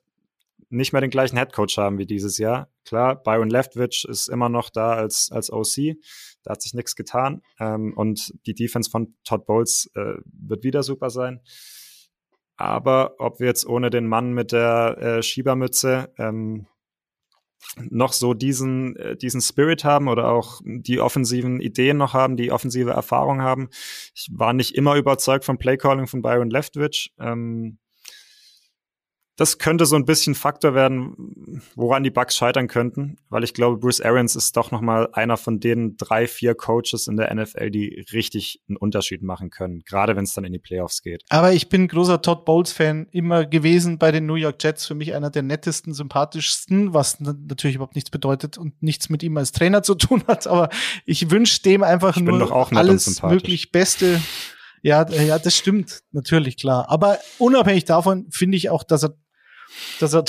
[0.69, 2.69] nicht mehr den gleichen Headcoach haben wie dieses Jahr.
[2.85, 5.97] Klar, Byron Leftwich ist immer noch da als, als OC.
[6.43, 7.43] Da hat sich nichts getan.
[7.59, 11.41] Ähm, und die Defense von Todd Bowles äh, wird wieder super sein.
[12.55, 16.67] Aber ob wir jetzt ohne den Mann mit der äh, Schiebermütze ähm,
[17.89, 22.51] noch so diesen, äh, diesen Spirit haben oder auch die offensiven Ideen noch haben, die
[22.51, 23.69] offensive Erfahrung haben.
[24.15, 27.13] Ich war nicht immer überzeugt vom Playcalling von Byron Leftwich.
[27.19, 27.79] Ähm,
[29.35, 33.77] das könnte so ein bisschen Faktor werden, woran die Bucks scheitern könnten, weil ich glaube,
[33.77, 37.71] Bruce Arians ist doch noch mal einer von den drei, vier Coaches in der NFL,
[37.71, 41.23] die richtig einen Unterschied machen können, gerade wenn es dann in die Playoffs geht.
[41.29, 45.15] Aber ich bin großer Todd Bowles-Fan immer gewesen bei den New York Jets, für mich
[45.15, 49.81] einer der nettesten, sympathischsten, was natürlich überhaupt nichts bedeutet und nichts mit ihm als Trainer
[49.81, 50.69] zu tun hat, aber
[51.05, 54.21] ich wünsche dem einfach ich nur alles möglich Beste
[54.83, 56.89] ja, ja, das stimmt, natürlich, klar.
[56.89, 59.15] Aber unabhängig davon finde ich auch, dass er
[59.99, 60.25] dass er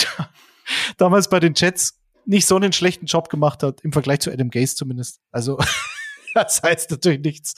[0.97, 4.51] damals bei den Jets nicht so einen schlechten Job gemacht hat, im Vergleich zu Adam
[4.51, 5.20] Gase zumindest.
[5.30, 5.59] Also,
[6.34, 7.55] das heißt natürlich nichts.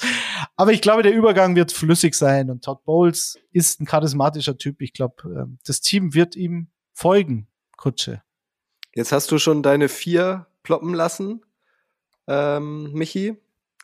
[0.57, 4.81] Aber ich glaube, der Übergang wird flüssig sein und Todd Bowles ist ein charismatischer Typ.
[4.81, 8.23] Ich glaube, ähm, das Team wird ihm folgen, Kutsche.
[8.95, 11.45] Jetzt hast du schon deine vier ploppen lassen,
[12.27, 13.37] ähm, Michi.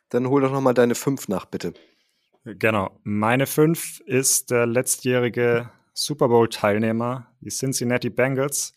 [0.08, 1.74] Dann hol doch noch mal deine fünf nach, bitte.
[2.44, 2.98] Genau.
[3.02, 8.74] Meine fünf ist der letztjährige Super Bowl-Teilnehmer, die Cincinnati Bengals.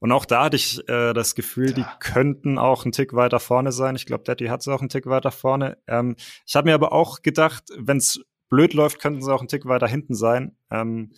[0.00, 1.74] Und auch da hatte ich äh, das Gefühl, ja.
[1.74, 3.94] die könnten auch einen Tick weiter vorne sein.
[3.94, 5.78] Ich glaube, Daddy hat sie auch einen Tick weiter vorne.
[5.86, 9.48] Ähm, ich habe mir aber auch gedacht, wenn es blöd läuft, könnten sie auch einen
[9.48, 10.56] Tick weiter hinten sein.
[10.70, 11.12] Ähm,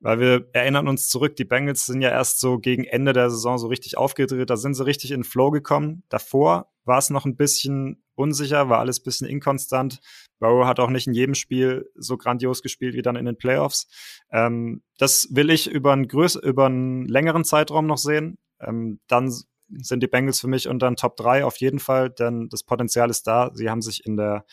[0.00, 3.58] weil wir erinnern uns zurück, die Bengals sind ja erst so gegen Ende der Saison
[3.58, 4.50] so richtig aufgedreht.
[4.50, 6.02] Da sind sie richtig in Flow gekommen.
[6.08, 10.00] Davor war es noch ein bisschen unsicher, war alles ein bisschen inkonstant.
[10.38, 13.88] Burrow hat auch nicht in jedem Spiel so grandios gespielt wie dann in den Playoffs.
[14.30, 18.38] Ähm, das will ich über einen, größ über einen längeren Zeitraum noch sehen.
[18.60, 19.32] Ähm, dann
[19.68, 23.10] sind die Bengals für mich unter den Top 3 auf jeden Fall, denn das Potenzial
[23.10, 23.50] ist da.
[23.52, 24.44] Sie haben sich in der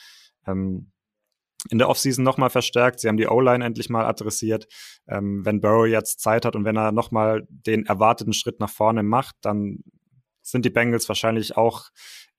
[0.47, 0.91] ähm,
[1.69, 2.99] in der Offseason nochmal verstärkt.
[2.99, 4.67] Sie haben die O-Line endlich mal adressiert.
[5.07, 9.03] Ähm, wenn Burrow jetzt Zeit hat und wenn er nochmal den erwarteten Schritt nach vorne
[9.03, 9.79] macht, dann
[10.43, 11.89] sind die Bengals wahrscheinlich auch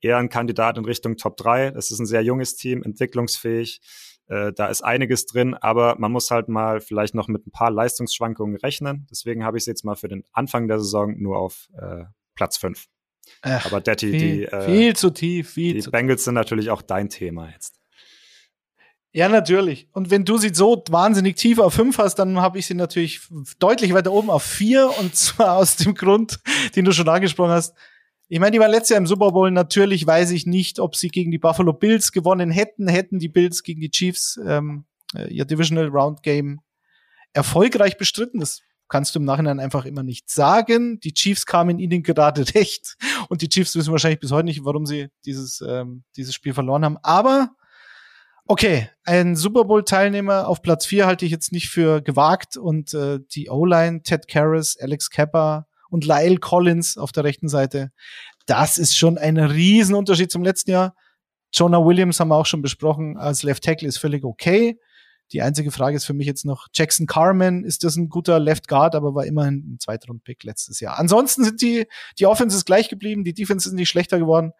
[0.01, 1.73] eher ein Kandidat in Richtung Top 3.
[1.75, 3.81] Es ist ein sehr junges Team, entwicklungsfähig.
[4.27, 7.71] Äh, da ist einiges drin, aber man muss halt mal vielleicht noch mit ein paar
[7.71, 9.07] Leistungsschwankungen rechnen.
[9.11, 12.57] Deswegen habe ich es jetzt mal für den Anfang der Saison nur auf äh, Platz
[12.57, 12.85] 5.
[13.41, 16.81] aber Detti, viel, die, äh, viel zu tief, viel die zu Bengals sind natürlich auch
[16.81, 17.79] dein Thema jetzt.
[19.15, 19.87] Ja, natürlich.
[19.93, 23.21] Und wenn du sie so wahnsinnig tief auf 5 hast, dann habe ich sie natürlich
[23.59, 26.39] deutlich weiter oben auf 4 und zwar aus dem Grund,
[26.75, 27.73] den du schon angesprochen hast.
[28.27, 29.51] Ich meine, die waren letztes Jahr im Super Bowl.
[29.51, 32.87] Natürlich weiß ich nicht, ob sie gegen die Buffalo Bills gewonnen hätten.
[32.87, 36.61] Hätten die Bills gegen die Chiefs ähm, äh, ihr Divisional Round Game
[37.33, 38.39] erfolgreich bestritten.
[38.39, 40.99] Das kannst du im Nachhinein einfach immer nicht sagen.
[41.01, 42.95] Die Chiefs kamen ihnen gerade recht.
[43.29, 46.83] Und die Chiefs wissen wahrscheinlich bis heute nicht, warum sie dieses, ähm, dieses Spiel verloren
[46.83, 46.97] haben.
[47.03, 47.51] Aber
[48.45, 52.57] okay, ein Super Bowl-Teilnehmer auf Platz 4 halte ich jetzt nicht für gewagt.
[52.57, 57.91] Und äh, die O-Line, Ted Karras, Alex Kepper, und Lyle Collins auf der rechten Seite.
[58.45, 60.95] Das ist schon ein Riesenunterschied zum letzten Jahr.
[61.53, 64.77] Jonah Williams haben wir auch schon besprochen, als Left Tackle ist völlig okay.
[65.31, 67.63] Die einzige Frage ist für mich jetzt noch Jackson Carmen.
[67.63, 70.99] Ist das ein guter Left Guard, aber war immerhin ein Zweitrund-Pick letztes Jahr.
[70.99, 71.87] Ansonsten sind die,
[72.19, 74.51] die Offense ist gleich geblieben, die Defense ist nicht schlechter geworden.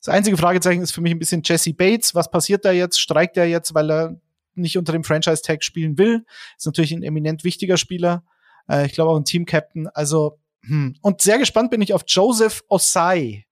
[0.00, 2.14] Das einzige Fragezeichen ist für mich ein bisschen Jesse Bates.
[2.14, 2.98] Was passiert da jetzt?
[2.98, 4.20] Streikt er jetzt, weil er
[4.54, 6.24] nicht unter dem Franchise-Tag spielen will?
[6.56, 8.24] Ist natürlich ein eminent wichtiger Spieler.
[8.68, 9.88] Äh, ich glaube auch ein Team-Captain.
[9.88, 10.96] Also, hm.
[11.00, 13.46] Und sehr gespannt bin ich auf Joseph Osai.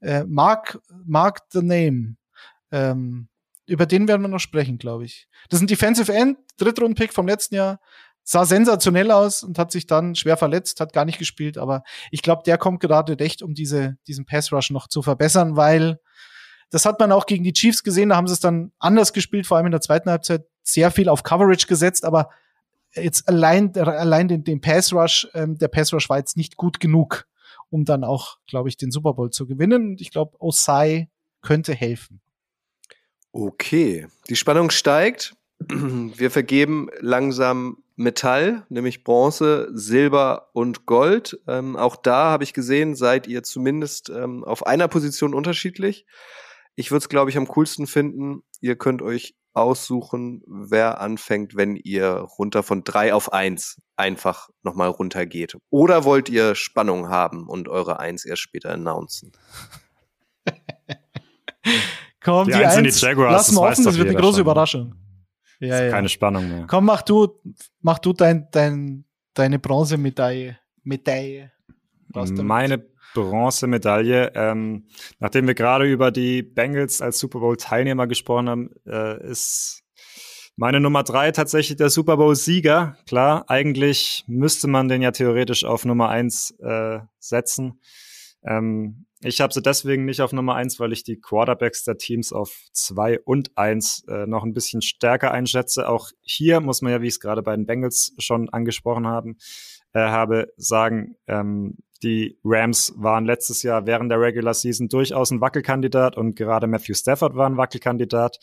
[0.00, 2.16] Äh, Mark, Mark the Name.
[2.70, 3.28] Ähm,
[3.66, 5.28] über den werden wir noch sprechen, glaube ich.
[5.48, 7.80] Das ist ein Defensive End, Drittrunden-Pick vom letzten Jahr.
[8.22, 12.22] Sah sensationell aus und hat sich dann schwer verletzt, hat gar nicht gespielt, aber ich
[12.22, 16.00] glaube, der kommt gerade recht, um diese, diesen Pass Rush noch zu verbessern, weil
[16.70, 19.46] das hat man auch gegen die Chiefs gesehen, da haben sie es dann anders gespielt,
[19.46, 22.30] vor allem in der zweiten Halbzeit sehr viel auf Coverage gesetzt, aber
[22.96, 26.80] jetzt allein, allein den, den Pass Rush, ähm, der Pass Rush war jetzt nicht gut
[26.80, 27.26] genug,
[27.70, 29.90] um dann auch, glaube ich, den Super Bowl zu gewinnen.
[29.90, 31.08] Und ich glaube, Osai
[31.42, 32.20] könnte helfen.
[33.32, 35.34] Okay, die Spannung steigt.
[35.68, 41.40] Wir vergeben langsam Metall, nämlich Bronze, Silber und Gold.
[41.46, 46.06] Ähm, auch da habe ich gesehen, seid ihr zumindest ähm, auf einer Position unterschiedlich.
[46.74, 48.42] Ich würde es, glaube ich, am coolsten finden.
[48.60, 54.88] Ihr könnt euch aussuchen, wer anfängt, wenn ihr runter von drei auf eins einfach nochmal
[54.88, 55.56] runtergeht.
[55.70, 59.32] Oder wollt ihr Spannung haben und eure Eins erst später announcen?
[62.22, 64.40] Komm, die, die Eins, Jaguars, lass mal offen, das wird eine große schon.
[64.40, 64.94] Überraschung.
[65.60, 65.90] Ja, ja.
[65.90, 66.66] Keine Spannung mehr.
[66.68, 67.40] Komm, mach du,
[67.80, 70.58] mach du dein, dein, deine Bronzemedaille.
[70.82, 71.50] Medaille.
[72.14, 72.86] Meine
[73.24, 74.32] Bronzemedaille.
[74.34, 74.86] Ähm,
[75.18, 79.82] nachdem wir gerade über die Bengals als Super Bowl-Teilnehmer gesprochen haben, äh, ist
[80.56, 82.96] meine Nummer drei tatsächlich der Super Bowl-Sieger.
[83.06, 87.80] Klar, eigentlich müsste man den ja theoretisch auf Nummer eins äh, setzen.
[88.42, 92.32] Ähm, ich habe sie deswegen nicht auf Nummer eins, weil ich die Quarterbacks der Teams
[92.32, 95.88] auf zwei und eins äh, noch ein bisschen stärker einschätze.
[95.88, 99.36] Auch hier muss man ja, wie ich es gerade bei den Bengals schon angesprochen haben,
[99.94, 105.40] äh, habe, sagen, ähm, die Rams waren letztes Jahr während der Regular Season durchaus ein
[105.40, 108.38] Wackelkandidat und gerade Matthew Stafford war ein Wackelkandidat.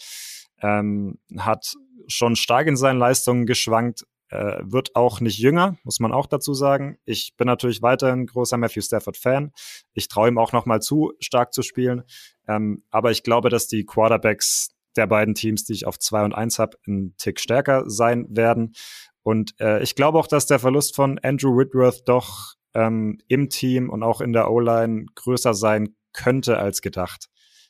[0.61, 1.73] Ähm, hat
[2.07, 6.53] schon stark in seinen Leistungen geschwankt, äh, wird auch nicht jünger, muss man auch dazu
[6.53, 6.97] sagen.
[7.05, 9.51] Ich bin natürlich weiterhin großer Matthew Stafford-Fan.
[9.93, 12.03] Ich traue ihm auch noch mal zu, stark zu spielen.
[12.47, 16.33] Ähm, aber ich glaube, dass die Quarterbacks der beiden Teams, die ich auf zwei und
[16.33, 18.73] eins habe, einen Tick stärker sein werden.
[19.21, 23.89] Und äh, ich glaube auch, dass der Verlust von Andrew Whitworth doch ähm, im Team
[23.89, 27.29] und auch in der O-Line größer sein könnte als gedacht.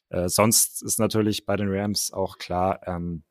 [0.09, 3.23] Äh, sonst ist natürlich bei den Rams auch klar, ähm,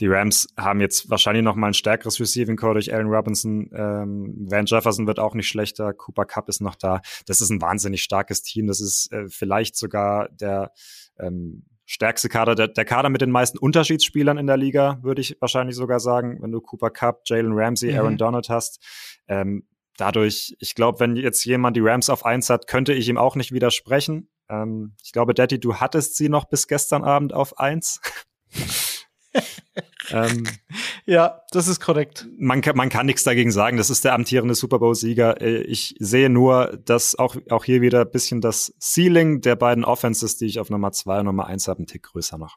[0.00, 3.70] die Rams haben jetzt wahrscheinlich noch mal ein stärkeres Receiving Core durch Allen Robinson.
[3.74, 5.92] Ähm, Van Jefferson wird auch nicht schlechter.
[5.92, 7.00] Cooper Cup ist noch da.
[7.26, 8.66] Das ist ein wahnsinnig starkes Team.
[8.66, 10.72] Das ist äh, vielleicht sogar der
[11.18, 15.36] ähm, stärkste Kader, der, der Kader mit den meisten Unterschiedsspielern in der Liga, würde ich
[15.40, 17.98] wahrscheinlich sogar sagen, wenn du Cooper Cup, Jalen Ramsey, mhm.
[17.98, 18.84] Aaron Donald hast.
[19.28, 19.66] Ähm,
[19.96, 23.36] dadurch, ich glaube, wenn jetzt jemand die Rams auf eins hat, könnte ich ihm auch
[23.36, 24.28] nicht widersprechen.
[24.48, 28.00] Ähm, ich glaube, Daddy, du hattest sie noch bis gestern Abend auf eins.
[30.10, 30.46] ähm,
[31.04, 32.26] ja, das ist korrekt.
[32.38, 33.76] Man kann, man kann nichts dagegen sagen.
[33.76, 35.40] Das ist der amtierende Super Bowl-Sieger.
[35.40, 39.84] Äh, ich sehe nur, dass auch, auch hier wieder ein bisschen das Ceiling der beiden
[39.84, 42.56] Offenses, die ich auf Nummer zwei und Nummer eins habe, einen Tick größer noch.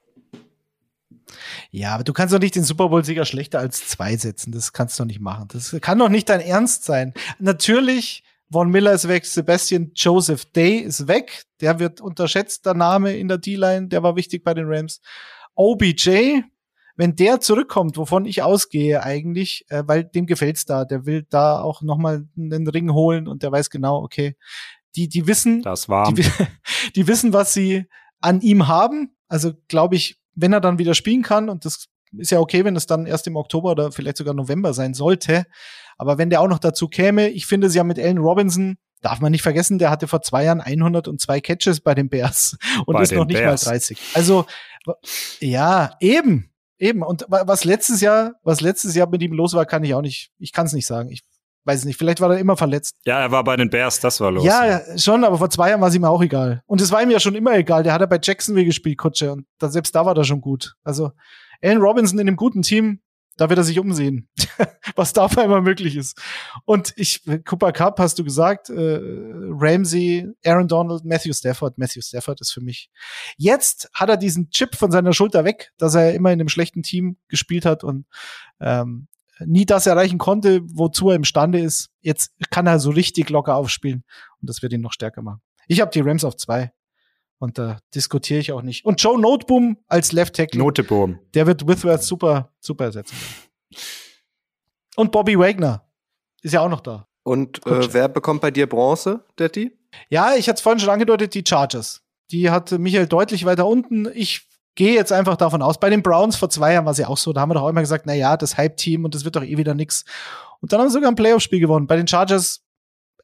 [1.71, 4.51] Ja, aber du kannst doch nicht den Super Bowl-Sieger schlechter als zwei setzen.
[4.51, 5.47] Das kannst du doch nicht machen.
[5.51, 7.13] Das kann doch nicht dein Ernst sein.
[7.39, 11.43] Natürlich, Von Miller ist weg, Sebastian Joseph Day ist weg.
[11.61, 13.89] Der wird unterschätzt, der Name in der D-Line.
[13.89, 15.01] Der war wichtig bei den Rams.
[15.53, 16.41] OBJ,
[16.95, 21.61] wenn der zurückkommt, wovon ich ausgehe eigentlich, äh, weil dem gefällt's da, der will da
[21.61, 24.35] auch noch mal einen Ring holen und der weiß genau, okay,
[24.95, 26.25] die die wissen, das war, die,
[26.95, 27.85] die wissen, was sie
[28.19, 29.15] an ihm haben.
[29.29, 31.85] Also glaube ich, wenn er dann wieder spielen kann und das
[32.17, 35.45] ist ja okay, wenn es dann erst im Oktober oder vielleicht sogar November sein sollte.
[35.97, 39.21] Aber wenn der auch noch dazu käme, ich finde, sie haben mit Allen Robinson darf
[39.21, 43.03] man nicht vergessen, der hatte vor zwei Jahren 102 Catches bei den Bears und bei
[43.03, 43.65] ist noch nicht Bears.
[43.65, 43.99] mal 30.
[44.13, 44.45] Also
[45.39, 46.51] ja, eben.
[46.77, 47.03] Eben.
[47.03, 50.31] Und was letztes Jahr, was letztes Jahr mit ihm los war, kann ich auch nicht,
[50.39, 51.09] ich kann es nicht sagen.
[51.09, 51.23] Ich
[51.69, 51.97] weiß es nicht.
[51.97, 52.95] Vielleicht war er immer verletzt.
[53.05, 54.43] Ja, er war bei den Bears, das war los.
[54.43, 54.97] Ja, ja.
[54.97, 56.63] schon, aber vor zwei Jahren war es ihm auch egal.
[56.65, 57.83] Und es war ihm ja schon immer egal.
[57.83, 59.31] Der hat er bei Jacksonville gespielt, Kutsche.
[59.31, 60.75] Und da, selbst da war er schon gut.
[60.83, 61.11] Also,
[61.61, 63.01] Allen Robinson in einem guten Team,
[63.37, 64.27] da wird er sich umsehen,
[64.95, 66.19] was da auf einmal möglich ist.
[66.65, 71.77] Und ich, Cooper Cup hast du gesagt, äh, Ramsey, Aaron Donald, Matthew Stafford.
[71.77, 72.89] Matthew Stafford ist für mich.
[73.37, 76.81] Jetzt hat er diesen Chip von seiner Schulter weg, dass er immer in einem schlechten
[76.81, 78.07] Team gespielt hat und
[78.59, 79.07] ähm,
[79.45, 81.89] nie das erreichen konnte, wozu er imstande ist.
[82.01, 84.03] Jetzt kann er so richtig locker aufspielen
[84.41, 85.41] und das wird ihn noch stärker machen.
[85.67, 86.71] Ich habe die Rams auf zwei.
[87.41, 88.85] Und da diskutiere ich auch nicht.
[88.85, 90.59] Und Joe Noteboom als Left Tackle.
[90.59, 91.19] Noteboom.
[91.33, 93.15] Der wird Withworth super, super ersetzen.
[94.97, 95.87] Und Bobby Wagner
[96.41, 97.07] ist ja auch noch da.
[97.23, 99.71] Und äh, wer bekommt bei dir Bronze, Detti?
[100.09, 102.01] Ja, ich hatte es vorhin schon angedeutet, die Chargers.
[102.31, 104.09] Die hat Michael deutlich weiter unten.
[104.13, 105.79] Ich gehe jetzt einfach davon aus.
[105.79, 107.33] Bei den Browns vor zwei Jahren war es ja auch so.
[107.33, 109.43] Da haben wir doch auch immer gesagt, na ja, das Hype-Team und das wird doch
[109.43, 110.05] eh wieder nix.
[110.61, 111.87] Und dann haben sie sogar ein Playoff-Spiel gewonnen.
[111.87, 112.61] Bei den Chargers,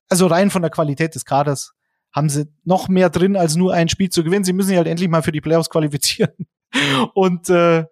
[0.09, 1.73] also rein von der Qualität des Kaders,
[2.11, 4.45] haben sie noch mehr drin, als nur ein Spiel zu gewinnen.
[4.45, 6.33] Sie müssen sich halt endlich mal für die Playoffs qualifizieren.
[7.13, 7.85] Und äh,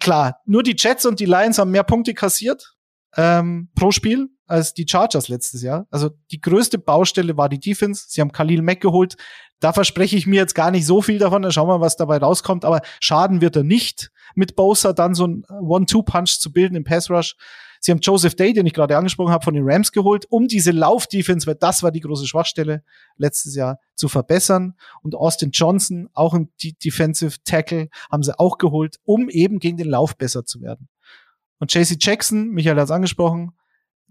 [0.00, 2.74] klar, nur die Jets und die Lions haben mehr Punkte kassiert
[3.16, 5.86] ähm, pro Spiel als die Chargers letztes Jahr.
[5.90, 8.04] Also die größte Baustelle war die Defense.
[8.08, 9.16] Sie haben Khalil Mack geholt.
[9.60, 11.40] Da verspreche ich mir jetzt gar nicht so viel davon.
[11.40, 12.66] Dann schauen wir mal, was dabei rauskommt.
[12.66, 17.08] Aber schaden wird er nicht, mit Bosa dann so ein One-Two-Punch zu bilden im Pass
[17.08, 17.34] Rush.
[17.80, 20.70] Sie haben Joseph Day, den ich gerade angesprochen habe, von den Rams geholt, um diese
[20.70, 22.84] Lauf-Defense, weil das war die große Schwachstelle
[23.16, 24.74] letztes Jahr, zu verbessern.
[25.02, 26.52] Und Austin Johnson, auch ein
[26.84, 30.88] Defensive Tackle, haben sie auch geholt, um eben gegen den Lauf besser zu werden.
[31.58, 33.52] Und JC Jackson, Michael hat es angesprochen,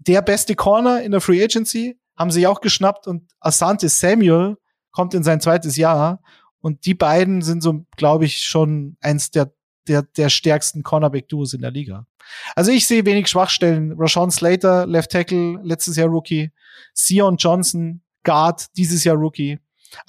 [0.06, 4.56] der beste Corner in der Free Agency, haben sie auch geschnappt und Asante Samuel
[4.90, 6.20] kommt in sein zweites Jahr
[6.60, 9.52] und die beiden sind so, glaube ich, schon eins der
[9.88, 12.06] der, der stärksten Cornerback-Duos in der Liga.
[12.54, 13.94] Also ich sehe wenig Schwachstellen.
[13.98, 16.52] Rashawn Slater, Left Tackle, letztes Jahr Rookie.
[16.94, 19.58] Sion Johnson, Guard, dieses Jahr Rookie.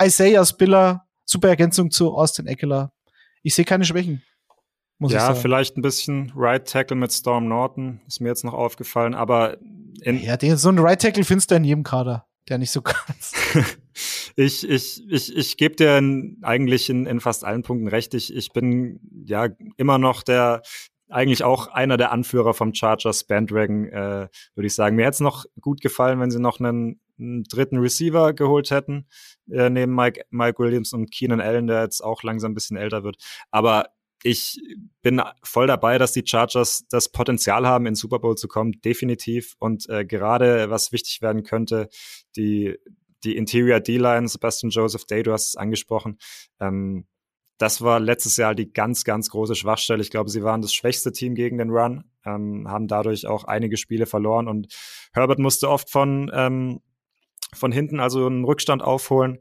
[0.01, 2.93] Isaiah Spiller, super Ergänzung zu Austin Eckler.
[3.41, 4.23] Ich sehe keine Schwächen.
[4.99, 9.57] ja, vielleicht ein bisschen Right Tackle mit Storm Norton, ist mir jetzt noch aufgefallen, aber
[10.01, 13.33] ja, der, so ein Right Tackle findest du in jedem Kader der nicht so ganz.
[14.35, 18.13] ich ich, ich, ich gebe dir in, eigentlich in, in fast allen Punkten recht.
[18.13, 20.61] Ich, ich bin ja immer noch der,
[21.09, 24.95] eigentlich auch einer der Anführer vom Chargers Bandwagon, äh, würde ich sagen.
[24.95, 29.07] Mir hätte es noch gut gefallen, wenn sie noch einen, einen dritten Receiver geholt hätten,
[29.49, 33.03] äh, neben Mike, Mike Williams und Keenan Allen, der jetzt auch langsam ein bisschen älter
[33.03, 33.17] wird.
[33.51, 33.89] Aber
[34.23, 34.61] ich
[35.01, 39.55] bin voll dabei, dass die Chargers das Potenzial haben, in Super Bowl zu kommen, definitiv.
[39.59, 41.89] Und äh, gerade was wichtig werden könnte,
[42.37, 42.77] die,
[43.23, 46.17] die Interior D-Line, Sebastian Joseph Day, du hast es angesprochen.
[46.59, 47.05] Ähm,
[47.57, 50.01] das war letztes Jahr die ganz, ganz große Schwachstelle.
[50.01, 53.77] Ich glaube, sie waren das schwächste Team gegen den Run, ähm, haben dadurch auch einige
[53.77, 54.73] Spiele verloren und
[55.13, 56.81] Herbert musste oft von, ähm,
[57.53, 59.39] von hinten also einen Rückstand aufholen.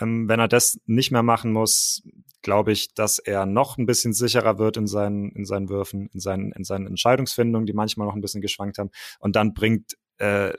[0.00, 2.02] Ähm, wenn er das nicht mehr machen muss,
[2.44, 6.20] glaube ich, dass er noch ein bisschen sicherer wird in seinen, in seinen Würfen, in
[6.20, 8.90] seinen, in seinen Entscheidungsfindungen, die manchmal noch ein bisschen geschwankt haben.
[9.18, 10.52] Und dann bringt äh,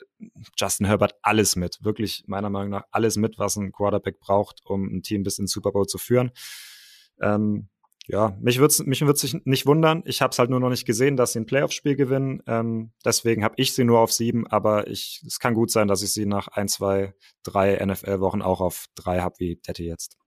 [0.57, 4.86] Justin Herbert alles mit, wirklich meiner Meinung nach alles mit, was ein Quarterback braucht, um
[4.88, 6.31] ein Team bis in Super Bowl zu führen.
[7.21, 7.69] Ähm,
[8.07, 10.03] ja, mich wird's mich wird's nicht wundern.
[10.05, 12.41] Ich habe es halt nur noch nicht gesehen, dass sie ein Playoff-Spiel gewinnen.
[12.45, 16.03] Ähm, deswegen habe ich sie nur auf sieben, aber ich, es kann gut sein, dass
[16.03, 20.17] ich sie nach ein, zwei, drei NFL-Wochen auch auf drei habe, wie Detti jetzt.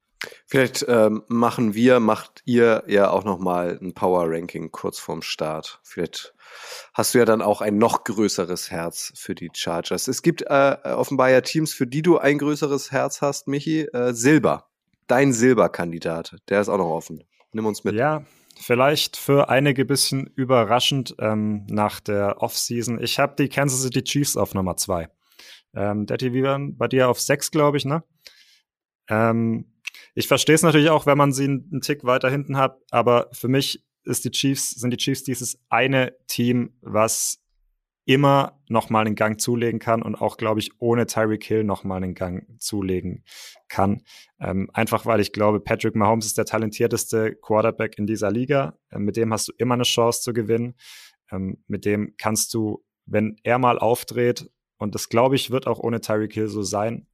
[0.47, 5.23] Vielleicht ähm, machen wir, macht ihr ja auch noch mal ein Power Ranking kurz vorm
[5.23, 5.81] Start.
[5.85, 6.35] Vielleicht
[6.95, 10.09] hast du ja dann auch ein noch größeres Herz für die Chargers.
[10.09, 13.83] Es gibt äh, offenbar ja Teams, für die du ein größeres Herz hast, Michi.
[13.83, 14.69] Äh, Silber,
[15.07, 17.23] dein Silberkandidat, der ist auch noch offen.
[17.53, 17.95] Nimm uns mit.
[17.95, 18.25] Ja,
[18.61, 23.01] vielleicht für einige bisschen überraschend ähm, nach der Offseason.
[23.01, 25.09] Ich habe die Kansas City Chiefs auf Nummer zwei.
[25.75, 28.03] Ähm, Detti, wie waren bei dir auf sechs, glaube ich, ne?
[29.09, 29.78] Ähm,
[30.15, 33.49] ich verstehe es natürlich auch, wenn man sie einen Tick weiter hinten hat, aber für
[33.49, 37.41] mich ist die Chiefs, sind die Chiefs dieses eine Team, was
[38.09, 41.85] immer noch mal einen Gang zulegen kann und auch, glaube ich, ohne Tyreek Hill noch
[41.85, 43.23] mal einen Gang zulegen
[43.69, 44.03] kann.
[44.41, 48.79] Ähm, einfach weil ich glaube, Patrick Mahomes ist der talentierteste Quarterback in dieser Liga.
[48.91, 50.75] Ähm, mit dem hast du immer eine Chance zu gewinnen.
[51.31, 55.79] Ähm, mit dem kannst du, wenn er mal aufdreht, und das glaube ich, wird auch
[55.79, 57.09] ohne Tyreek Hill so sein,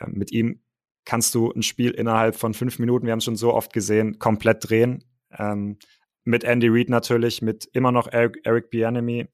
[0.00, 0.60] ähm, mit ihm
[1.04, 4.18] kannst du ein Spiel innerhalb von fünf Minuten, wir haben es schon so oft gesehen,
[4.18, 5.04] komplett drehen.
[5.36, 5.78] Ähm,
[6.24, 9.28] mit Andy Reid natürlich, mit immer noch Eric, Eric Bianemi.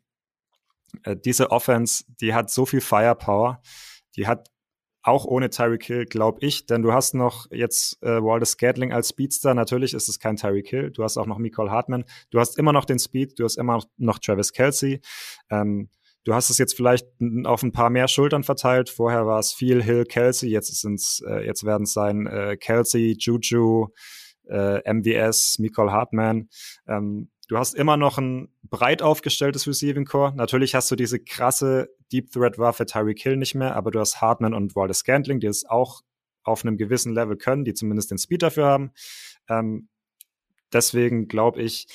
[1.03, 3.61] Äh, diese Offense, die hat so viel Firepower,
[4.17, 4.51] die hat
[5.09, 9.09] auch ohne Tyreek Hill, glaube ich, denn du hast noch jetzt äh, Walter Scatling als
[9.09, 9.55] Speedster.
[9.55, 10.91] Natürlich ist es kein Tyreek Hill.
[10.91, 12.05] Du hast auch noch Nicole Hartman.
[12.31, 13.39] Du hast immer noch den Speed.
[13.39, 15.01] Du hast immer noch Travis Kelsey.
[15.51, 15.89] Ähm,
[16.29, 17.07] Du hast es jetzt vielleicht
[17.45, 18.91] auf ein paar mehr Schultern verteilt.
[18.91, 20.51] Vorher war es viel Hill, Kelsey.
[20.51, 23.87] Jetzt äh, jetzt werden es sein äh, Kelsey, Juju,
[24.47, 26.51] äh, MVS, Nicole Hartman.
[26.87, 30.35] Ähm, du hast immer noch ein breit aufgestelltes Receiving Core.
[30.37, 34.21] Natürlich hast du diese krasse Deep Threat Waffe Tyreek Hill nicht mehr, aber du hast
[34.21, 36.03] Hartman und Walter Scantling, die es auch
[36.43, 38.91] auf einem gewissen Level können, die zumindest den Speed dafür haben.
[39.49, 39.89] Ähm,
[40.75, 41.87] deswegen glaube ich,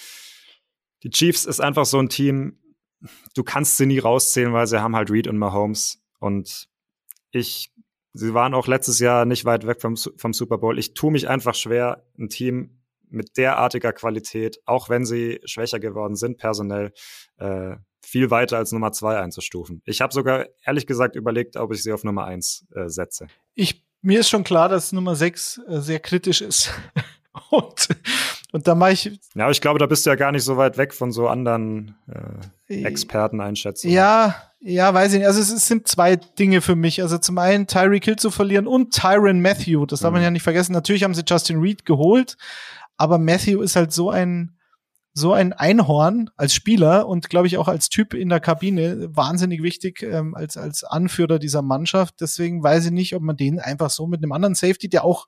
[1.04, 2.58] die Chiefs ist einfach so ein Team,
[3.36, 6.02] du kannst sie nie rauszählen, weil sie haben halt Reed und Mahomes.
[6.20, 6.68] Und
[7.32, 7.74] ich
[8.16, 10.78] Sie waren auch letztes Jahr nicht weit weg vom, vom Super Bowl.
[10.78, 12.80] Ich tue mich einfach schwer, ein Team
[13.10, 16.94] mit derartiger Qualität, auch wenn sie schwächer geworden sind personell,
[17.38, 19.82] äh, viel weiter als Nummer zwei einzustufen.
[19.86, 23.28] Ich habe sogar ehrlich gesagt überlegt, ob ich sie auf Nummer eins äh, setze.
[23.56, 26.72] Ich, mir ist schon klar, dass Nummer sechs äh, sehr kritisch ist.
[27.50, 27.88] und,
[28.54, 29.06] und da mache ich.
[29.34, 31.28] Ja, aber ich glaube, da bist du ja gar nicht so weit weg von so
[31.28, 31.96] anderen
[32.70, 33.94] äh, Experteneinschätzungen.
[33.94, 35.28] Ja, ja, weiß ich nicht.
[35.28, 37.02] Also es, es, sind zwei Dinge für mich.
[37.02, 39.88] Also zum einen Tyreek Hill zu verlieren und Tyron Matthew.
[39.88, 40.18] Das darf mhm.
[40.18, 40.72] man ja nicht vergessen.
[40.72, 42.38] Natürlich haben sie Justin Reed geholt,
[42.96, 44.56] aber Matthew ist halt so ein
[45.16, 49.62] so ein Einhorn als Spieler und glaube ich auch als Typ in der Kabine wahnsinnig
[49.64, 52.22] wichtig ähm, als als Anführer dieser Mannschaft.
[52.22, 55.28] Deswegen weiß ich nicht, ob man den einfach so mit einem anderen Safety, der auch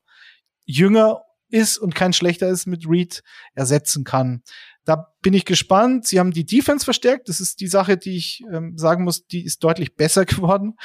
[0.65, 1.21] jünger
[1.55, 4.43] ist und kein schlechter ist, mit Reed ersetzen kann.
[4.83, 6.05] Da bin ich gespannt.
[6.05, 7.29] Sie haben die Defense verstärkt.
[7.29, 10.75] Das ist die Sache, die ich ähm, sagen muss, die ist deutlich besser geworden.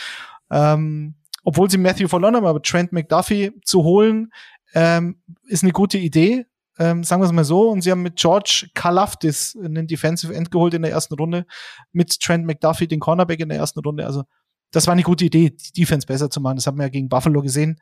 [0.50, 4.30] Ähm, obwohl sie Matthew verloren haben, aber Trent McDuffie zu holen,
[4.74, 6.46] ähm, ist eine gute Idee
[6.80, 7.68] ähm, sagen wir es mal so.
[7.68, 11.46] Und sie haben mit George Kalafdis einen Defensive End geholt in der ersten Runde,
[11.92, 14.06] mit Trent McDuffie den Cornerback in der ersten Runde.
[14.06, 14.24] Also
[14.72, 16.56] das war eine gute Idee, die Defense besser zu machen.
[16.56, 17.80] Das haben wir ja gegen Buffalo gesehen.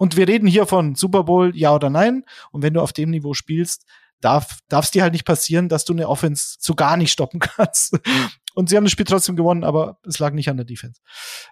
[0.00, 2.24] Und wir reden hier von Super Bowl, ja oder nein.
[2.52, 3.84] Und wenn du auf dem Niveau spielst,
[4.22, 8.00] darf es dir halt nicht passieren, dass du eine Offense so gar nicht stoppen kannst.
[8.54, 11.02] Und sie haben das Spiel trotzdem gewonnen, aber es lag nicht an der Defense.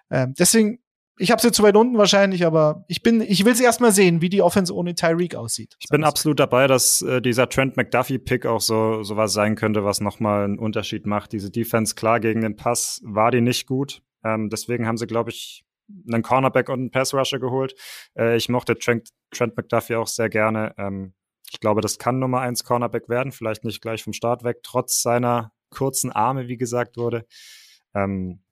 [0.09, 0.79] Ähm, deswegen
[1.21, 4.21] ich habe sie zu weit unten wahrscheinlich, aber ich bin, ich will es erstmal sehen,
[4.21, 5.75] wie die Offense ohne Tyreek aussieht.
[5.81, 9.99] Ich bin absolut dabei, dass äh, dieser Trent McDuffie-Pick auch so sowas sein könnte, was
[9.99, 11.33] nochmal einen Unterschied macht.
[11.33, 14.01] Diese Defense, klar, gegen den Pass war die nicht gut.
[14.23, 15.65] Ähm, deswegen haben sie, glaube ich,
[16.11, 17.75] einen Cornerback und einen Pass-Rusher geholt.
[18.17, 20.73] Äh, ich mochte Trent, Trent McDuffie auch sehr gerne.
[20.77, 21.13] Ähm,
[21.51, 25.01] ich glaube, das kann Nummer eins Cornerback werden, vielleicht nicht gleich vom Start weg, trotz
[25.01, 27.25] seiner kurzen Arme, wie gesagt wurde.
[27.95, 28.43] Ähm,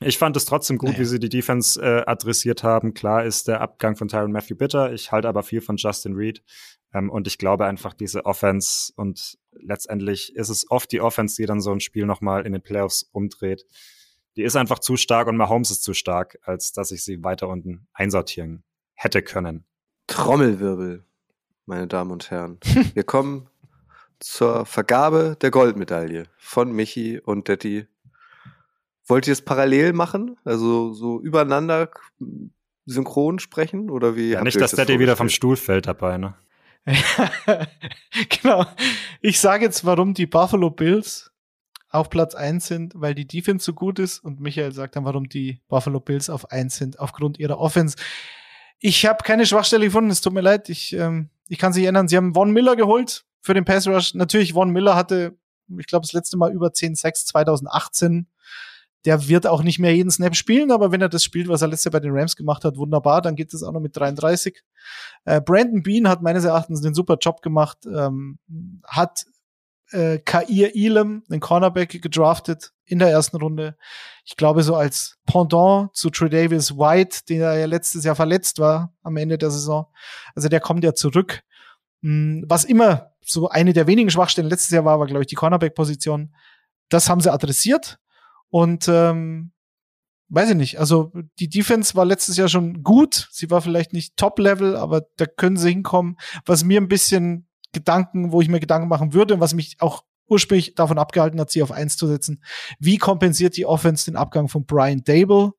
[0.00, 1.00] ich fand es trotzdem gut, naja.
[1.00, 2.92] wie sie die Defense äh, adressiert haben.
[2.92, 4.92] Klar ist der Abgang von Tyron Matthew bitter.
[4.92, 6.42] Ich halte aber viel von Justin Reed.
[6.92, 11.46] Ähm, und ich glaube einfach, diese Offense und letztendlich ist es oft die Offense, die
[11.46, 13.64] dann so ein Spiel nochmal in den Playoffs umdreht.
[14.36, 17.48] Die ist einfach zu stark und Mahomes ist zu stark, als dass ich sie weiter
[17.48, 18.64] unten einsortieren
[18.94, 19.64] hätte können.
[20.06, 21.04] Trommelwirbel,
[21.64, 22.58] meine Damen und Herren.
[22.94, 23.48] Wir kommen
[24.20, 27.86] zur Vergabe der Goldmedaille von Michi und Detti
[29.06, 30.36] Wollt ihr es parallel machen?
[30.44, 31.90] Also so übereinander
[32.86, 33.88] synchron sprechen?
[33.88, 34.30] Oder wie?
[34.30, 36.34] Ja, nicht, dass das der wieder vom Stuhl fällt dabei, ne?
[38.42, 38.66] genau.
[39.20, 41.32] Ich sage jetzt, warum die Buffalo Bills
[41.96, 45.28] auf Platz eins sind, weil die Defense so gut ist und Michael sagt dann, warum
[45.28, 47.96] die Buffalo Bills auf eins sind, aufgrund ihrer Offense.
[48.78, 52.08] Ich habe keine Schwachstelle gefunden, es tut mir leid, ich, ähm, ich kann sich erinnern,
[52.08, 54.14] sie haben Von Miller geholt für den Pass Rush.
[54.14, 55.36] Natürlich, Von Miller hatte,
[55.78, 58.28] ich glaube, das letzte Mal über 10-6 2018
[59.06, 61.68] der wird auch nicht mehr jeden Snap spielen, aber wenn er das spielt, was er
[61.68, 64.62] letztes Jahr bei den Rams gemacht hat, wunderbar, dann geht es auch noch mit 33.
[65.24, 68.38] Äh, Brandon Bean hat meines Erachtens einen super Job gemacht, ähm,
[68.84, 69.24] hat
[69.90, 73.76] äh, Kair Elam, den Cornerback, gedraftet in der ersten Runde.
[74.24, 79.16] Ich glaube, so als Pendant zu Tredavious White, der ja letztes Jahr verletzt war am
[79.16, 79.86] Ende der Saison.
[80.34, 81.42] Also der kommt ja zurück.
[82.02, 85.34] Hm, was immer so eine der wenigen Schwachstellen letztes Jahr war, war, glaube ich, die
[85.34, 86.34] Cornerback-Position.
[86.88, 87.98] Das haben sie adressiert.
[88.48, 89.52] Und ähm,
[90.28, 93.28] weiß ich nicht, also die Defense war letztes Jahr schon gut.
[93.32, 96.16] Sie war vielleicht nicht Top-Level, aber da können sie hinkommen.
[96.44, 97.45] Was mir ein bisschen
[97.76, 101.50] Gedanken, wo ich mir Gedanken machen würde und was mich auch ursprünglich davon abgehalten hat,
[101.50, 102.42] sie auf eins zu setzen.
[102.78, 105.52] Wie kompensiert die Offense den Abgang von Brian Dable?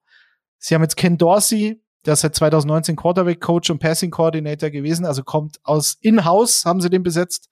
[0.57, 5.05] Sie haben jetzt Ken Dorsey, der ist seit 2019 Quarterback Coach und Passing Coordinator gewesen,
[5.05, 7.49] also kommt aus In-House, haben sie den besetzt.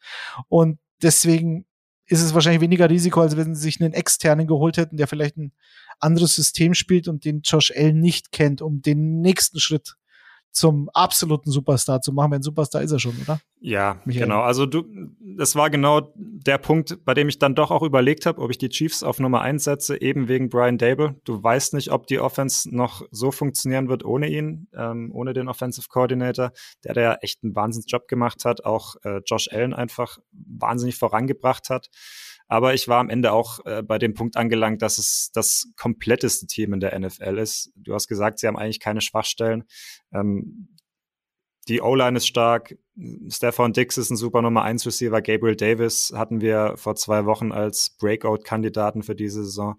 [0.47, 1.65] Und deswegen
[2.07, 5.37] ist es wahrscheinlich weniger Risiko, als wenn sie sich einen externen geholt hätten, der vielleicht
[5.37, 5.53] ein
[5.99, 9.95] anderes System spielt und den Josh Allen nicht kennt, um den nächsten Schritt
[10.55, 12.31] zum absoluten Superstar zu machen.
[12.31, 13.39] Wenn Superstar ist er schon, oder?
[13.59, 14.27] Ja, Michael.
[14.27, 14.41] genau.
[14.41, 14.85] Also du,
[15.37, 18.57] das war genau der Punkt, bei dem ich dann doch auch überlegt habe, ob ich
[18.57, 21.19] die Chiefs auf Nummer eins setze, eben wegen Brian Dable.
[21.25, 25.49] Du weißt nicht, ob die Offense noch so funktionieren wird ohne ihn, ähm, ohne den
[25.49, 26.53] Offensive Coordinator,
[26.85, 31.69] der da ja echt einen Wahnsinnsjob gemacht hat, auch äh, Josh Allen einfach wahnsinnig vorangebracht
[31.69, 31.89] hat.
[32.47, 36.45] Aber ich war am Ende auch äh, bei dem Punkt angelangt, dass es das kompletteste
[36.47, 37.71] Team in der NFL ist.
[37.75, 39.63] Du hast gesagt, sie haben eigentlich keine Schwachstellen.
[40.13, 40.75] Ähm,
[41.67, 42.77] die O-Line ist stark.
[43.29, 45.21] Stefan Dix ist ein super Nummer 1 Receiver.
[45.21, 49.75] Gabriel Davis hatten wir vor zwei Wochen als Breakout-Kandidaten für diese Saison.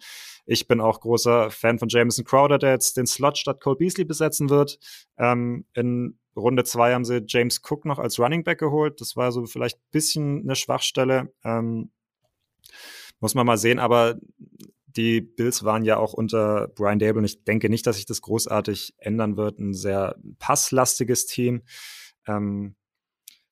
[0.47, 4.05] Ich bin auch großer Fan von Jameson Crowder, der jetzt den Slot statt Cole Beasley
[4.05, 4.79] besetzen wird.
[5.17, 9.01] Ähm, in Runde zwei haben sie James Cook noch als Running Back geholt.
[9.01, 11.33] Das war so vielleicht ein bisschen eine Schwachstelle.
[11.45, 11.93] Ähm,
[13.21, 14.17] muss man mal sehen, aber
[14.87, 18.23] die Bills waren ja auch unter Brian Dable und ich denke nicht, dass sich das
[18.23, 19.59] großartig ändern wird.
[19.59, 21.63] Ein sehr passlastiges Team.
[22.27, 22.77] Ähm,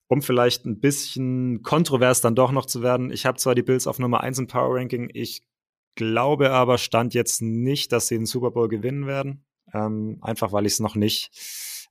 [0.08, 3.10] um vielleicht ein bisschen kontrovers dann doch noch zu werden.
[3.10, 5.42] Ich habe zwar die Bills auf Nummer 1 im Power Ranking, ich
[5.94, 9.44] glaube aber, stand jetzt nicht, dass sie den Super Bowl gewinnen werden.
[9.72, 11.30] Ähm, einfach weil ich es noch nicht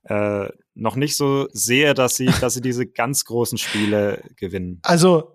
[0.04, 4.80] äh, noch nicht so sehe, dass sie, dass sie diese ganz großen Spiele gewinnen.
[4.82, 5.33] Also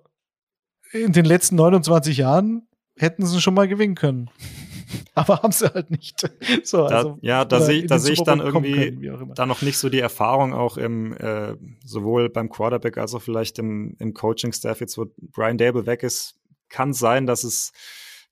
[0.91, 4.29] in den letzten 29 Jahren hätten sie schon mal gewinnen können.
[5.13, 6.29] Aber haben sie halt nicht.
[6.63, 9.77] So, da, also, ja, da sehe da seh ich dann irgendwie können, da noch nicht
[9.77, 14.81] so die Erfahrung auch im äh, sowohl beim Quarterback als auch vielleicht im, im Coaching-Staff,
[14.81, 16.35] jetzt wo Brian Dable weg ist,
[16.69, 17.71] kann sein, dass es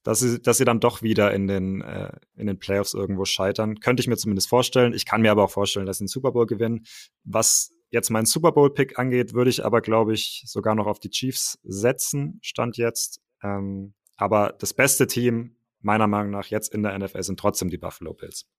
[0.04, 3.82] dass sie, dass sie dann doch wieder in den, äh, in den Playoffs irgendwo scheitern.
[3.82, 4.94] Könnte ich mir zumindest vorstellen.
[4.94, 6.86] Ich kann mir aber auch vorstellen, dass sie den Super Bowl gewinnen.
[7.26, 11.10] Was jetzt meinen Super Bowl-Pick angeht, würde ich aber, glaube ich, sogar noch auf die
[11.10, 13.22] Chiefs setzen, stand jetzt.
[13.44, 17.78] Ähm, aber das beste Team meiner Meinung nach jetzt in der NFL sind trotzdem die
[17.78, 18.50] Buffalo Bills.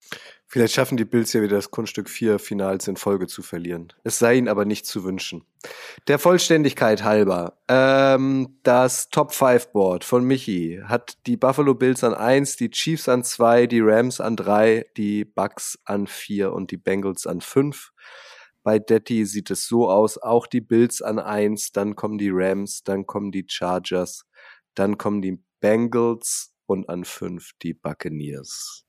[0.46, 3.92] Vielleicht schaffen die Bills ja wieder das Kunststück vier Finals in Folge zu verlieren.
[4.04, 5.44] Es sei ihnen aber nicht zu wünschen.
[6.06, 12.14] Der Vollständigkeit halber, ähm, das Top 5 Board von Michi hat die Buffalo Bills an
[12.14, 16.76] eins, die Chiefs an zwei, die Rams an drei, die Bucks an vier und die
[16.76, 17.92] Bengals an fünf.
[18.62, 22.82] Bei Detti sieht es so aus, auch die Bills an eins, dann kommen die Rams,
[22.82, 24.26] dann kommen die Chargers,
[24.74, 28.84] dann kommen die Bengals und an fünf die Buccaneers.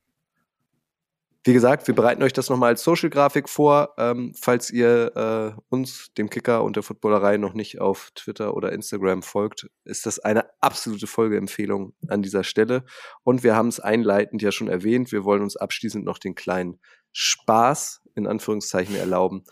[1.42, 3.94] Wie gesagt, wir bereiten euch das nochmal als Social-Grafik vor.
[3.96, 8.72] Ähm, falls ihr äh, uns, dem Kicker und der Footballerei noch nicht auf Twitter oder
[8.72, 12.84] Instagram folgt, ist das eine absolute Folgeempfehlung an dieser Stelle.
[13.22, 15.12] Und wir haben es einleitend ja schon erwähnt.
[15.12, 16.78] Wir wollen uns abschließend noch den kleinen
[17.12, 19.44] Spaß in Anführungszeichen erlauben.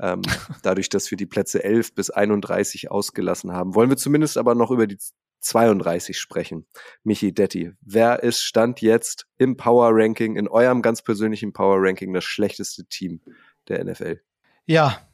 [0.00, 0.22] Ähm,
[0.62, 4.70] dadurch, dass wir die Plätze 11 bis 31 ausgelassen haben, wollen wir zumindest aber noch
[4.70, 4.98] über die
[5.40, 6.66] 32 sprechen.
[7.04, 12.12] Michi Detti, wer ist Stand jetzt im Power Ranking, in eurem ganz persönlichen Power Ranking,
[12.12, 13.20] das schlechteste Team
[13.68, 14.20] der NFL?
[14.64, 15.08] Ja,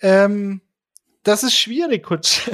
[0.00, 0.62] ähm,
[1.22, 2.48] das ist schwierig, Kutsch.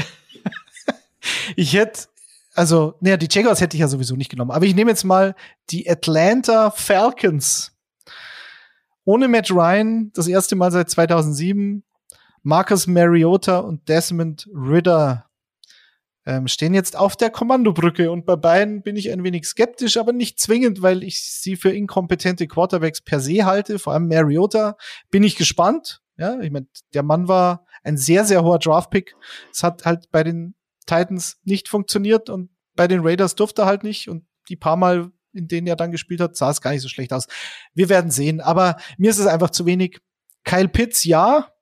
[1.56, 2.08] ich hätte,
[2.54, 5.34] also, naja, die Jaguars hätte ich ja sowieso nicht genommen, aber ich nehme jetzt mal
[5.70, 7.71] die Atlanta Falcons.
[9.04, 11.84] Ohne Matt Ryan, das erste Mal seit 2007.
[12.42, 15.26] Marcus Mariota und Desmond Ritter
[16.24, 20.12] ähm, stehen jetzt auf der Kommandobrücke und bei beiden bin ich ein wenig skeptisch, aber
[20.12, 23.78] nicht zwingend, weil ich sie für inkompetente Quarterbacks per se halte.
[23.78, 24.76] Vor allem Mariota
[25.10, 26.00] bin ich gespannt.
[26.16, 29.16] Ja, ich meine, der Mann war ein sehr, sehr hoher Draftpick.
[29.52, 30.54] Es hat halt bei den
[30.86, 35.10] Titans nicht funktioniert und bei den Raiders durfte er halt nicht und die paar Mal,
[35.32, 37.26] in denen er dann gespielt hat, sah es gar nicht so schlecht aus.
[37.74, 40.00] Wir werden sehen, aber mir ist es einfach zu wenig.
[40.44, 41.52] Kyle Pitts, ja,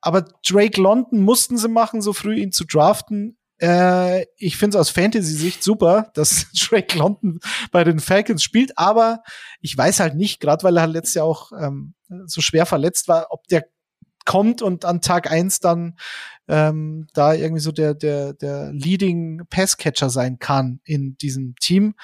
[0.00, 3.38] aber Drake London mussten sie machen, so früh ihn zu draften.
[3.60, 7.38] Äh, ich finde es aus Fantasy-Sicht super, dass Drake London
[7.70, 9.22] bei den Falcons spielt, aber
[9.60, 11.94] ich weiß halt nicht, gerade weil er halt letztes Jahr auch ähm,
[12.26, 13.64] so schwer verletzt war, ob der
[14.24, 15.96] kommt und an Tag eins dann
[16.48, 21.94] ähm, da irgendwie so der, der, der Leading Passcatcher sein kann in diesem Team.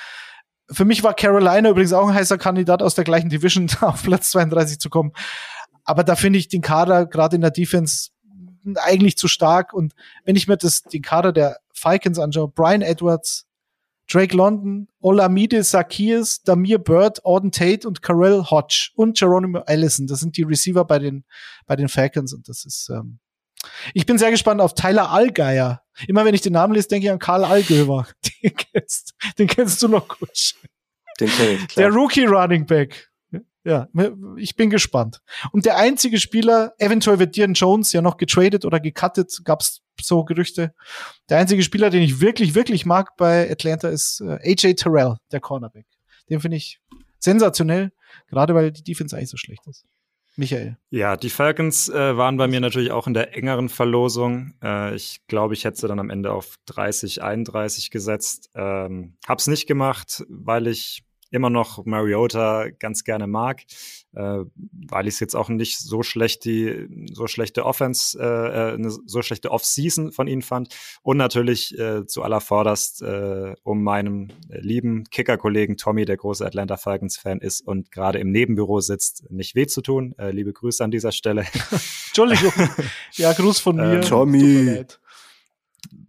[0.70, 4.30] Für mich war Carolina übrigens auch ein heißer Kandidat aus der gleichen Division auf Platz
[4.30, 5.12] 32 zu kommen.
[5.84, 8.10] Aber da finde ich den Kader gerade in der Defense
[8.76, 9.72] eigentlich zu stark.
[9.72, 9.94] Und
[10.24, 13.46] wenn ich mir das, den Kader der Falcons anschaue, Brian Edwards,
[14.10, 20.06] Drake London, Olamide Sakirs, Damir Bird, Auden Tate und Carell Hodge und Geronimo Allison.
[20.06, 21.24] Das sind die Receiver bei den,
[21.66, 22.32] bei den Falcons.
[22.32, 23.18] Und das ist, ähm,
[23.94, 25.82] ich bin sehr gespannt auf Tyler Allgeier.
[26.06, 28.06] Immer wenn ich den Namen lese, denke ich an Karl Allgöver.
[28.42, 30.54] Den kennst, den kennst du noch gut.
[31.18, 31.90] Den kenn ich, klar.
[31.90, 33.10] Der Rookie Running Back.
[33.64, 33.88] Ja,
[34.36, 35.20] ich bin gespannt.
[35.52, 40.24] Und der einzige Spieler, eventuell wird Dion Jones ja noch getradet oder gecuttet, gab's so
[40.24, 40.72] Gerüchte.
[41.28, 45.40] Der einzige Spieler, den ich wirklich, wirklich mag bei Atlanta, ist äh, AJ Terrell, der
[45.40, 45.86] Cornerback.
[46.30, 46.80] Den finde ich
[47.18, 47.90] sensationell,
[48.28, 49.84] gerade weil die Defense eigentlich so schlecht ist.
[50.38, 50.76] Michael.
[50.90, 54.54] Ja, die Falcons äh, waren bei mir natürlich auch in der engeren Verlosung.
[54.62, 58.48] Äh, ich glaube, ich hätte sie dann am Ende auf 30, 31 gesetzt.
[58.54, 63.62] Ähm, hab's nicht gemacht, weil ich immer noch Mariota ganz gerne mag,
[64.14, 64.38] äh,
[64.88, 68.90] weil ich es jetzt auch nicht so schlecht die so schlechte Offense, äh, äh eine
[68.90, 75.04] so schlechte Off-Season von ihnen fand und natürlich äh, zu allervorderst, äh, um meinem lieben
[75.10, 79.82] Kicker-Kollegen Tommy, der große Atlanta Falcons-Fan ist und gerade im Nebenbüro sitzt, nicht weh zu
[79.82, 80.14] tun.
[80.18, 81.46] Äh, liebe Grüße an dieser Stelle.
[82.08, 82.52] Entschuldigung.
[83.14, 83.98] Ja, Gruß von mir.
[83.98, 84.84] Äh, Tommy.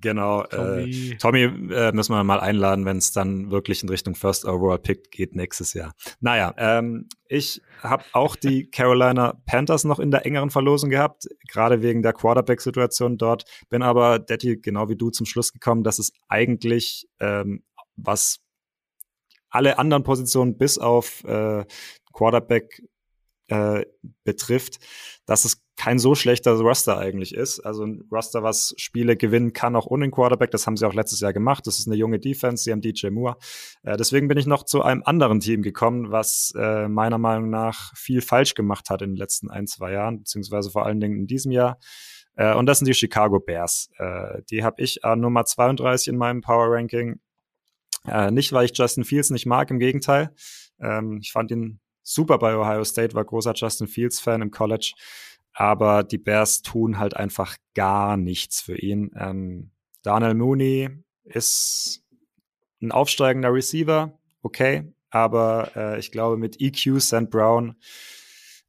[0.01, 0.43] Genau.
[0.43, 1.43] Tommy, äh, Tommy
[1.74, 5.36] äh, müssen wir mal einladen, wenn es dann wirklich in Richtung First Overall Pick geht
[5.36, 5.93] nächstes Jahr.
[6.20, 11.82] Naja, ähm, ich habe auch die Carolina Panthers noch in der engeren Verlosung gehabt, gerade
[11.82, 13.43] wegen der Quarterback-Situation dort.
[13.70, 17.63] Bin aber, Detti, genau wie du zum Schluss gekommen, dass es eigentlich ähm,
[17.95, 18.39] was
[19.49, 21.65] alle anderen Positionen bis auf äh,
[22.13, 22.82] Quarterback
[23.47, 23.86] äh,
[24.24, 24.80] betrifft,
[25.26, 27.61] dass es kein so schlechter Roster eigentlich ist.
[27.61, 30.51] Also ein Roster, was Spiele gewinnen kann, auch ohne Quarterback.
[30.51, 31.65] Das haben sie auch letztes Jahr gemacht.
[31.67, 32.65] Das ist eine junge Defense.
[32.65, 33.38] Sie haben DJ Moore.
[33.84, 37.95] Äh, deswegen bin ich noch zu einem anderen Team gekommen, was äh, meiner Meinung nach
[37.95, 41.27] viel falsch gemacht hat in den letzten ein, zwei Jahren, beziehungsweise vor allen Dingen in
[41.27, 41.80] diesem Jahr.
[42.36, 43.89] Äh, und das sind die Chicago Bears.
[43.99, 47.21] Äh, die habe ich an Nummer 32 in meinem Power Ranking.
[48.05, 50.36] Äh, nicht, weil ich Justin Fields nicht mag, im Gegenteil.
[50.82, 54.93] Ähm, ich fand ihn super bei Ohio State, war großer Justin Fields-Fan im College.
[55.54, 59.12] Aber die Bears tun halt einfach gar nichts für ihn.
[59.16, 59.72] Ähm,
[60.04, 60.89] Daniel Mooney
[61.24, 62.04] ist
[62.82, 64.93] ein aufsteigender Receiver, okay.
[65.10, 67.30] Aber äh, ich glaube, mit EQ St.
[67.30, 67.76] Brown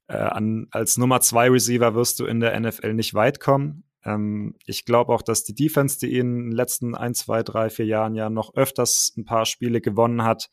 [0.09, 3.85] äh, an, als Nummer zwei Receiver wirst du in der NFL nicht weit kommen.
[4.05, 7.87] Ähm, ich glaube auch, dass die Defense, die in den letzten ein, zwei, drei, vier
[7.87, 10.51] Jahren ja noch öfters ein paar Spiele gewonnen hat,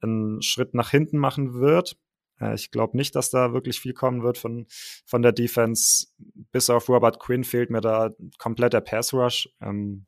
[0.00, 1.96] einen Schritt nach hinten machen wird.
[2.40, 4.66] Äh, ich glaube nicht, dass da wirklich viel kommen wird von,
[5.06, 6.06] von der Defense.
[6.52, 9.48] Bis auf Robert Quinn fehlt mir da komplett der Pass Rush.
[9.60, 10.06] Ähm,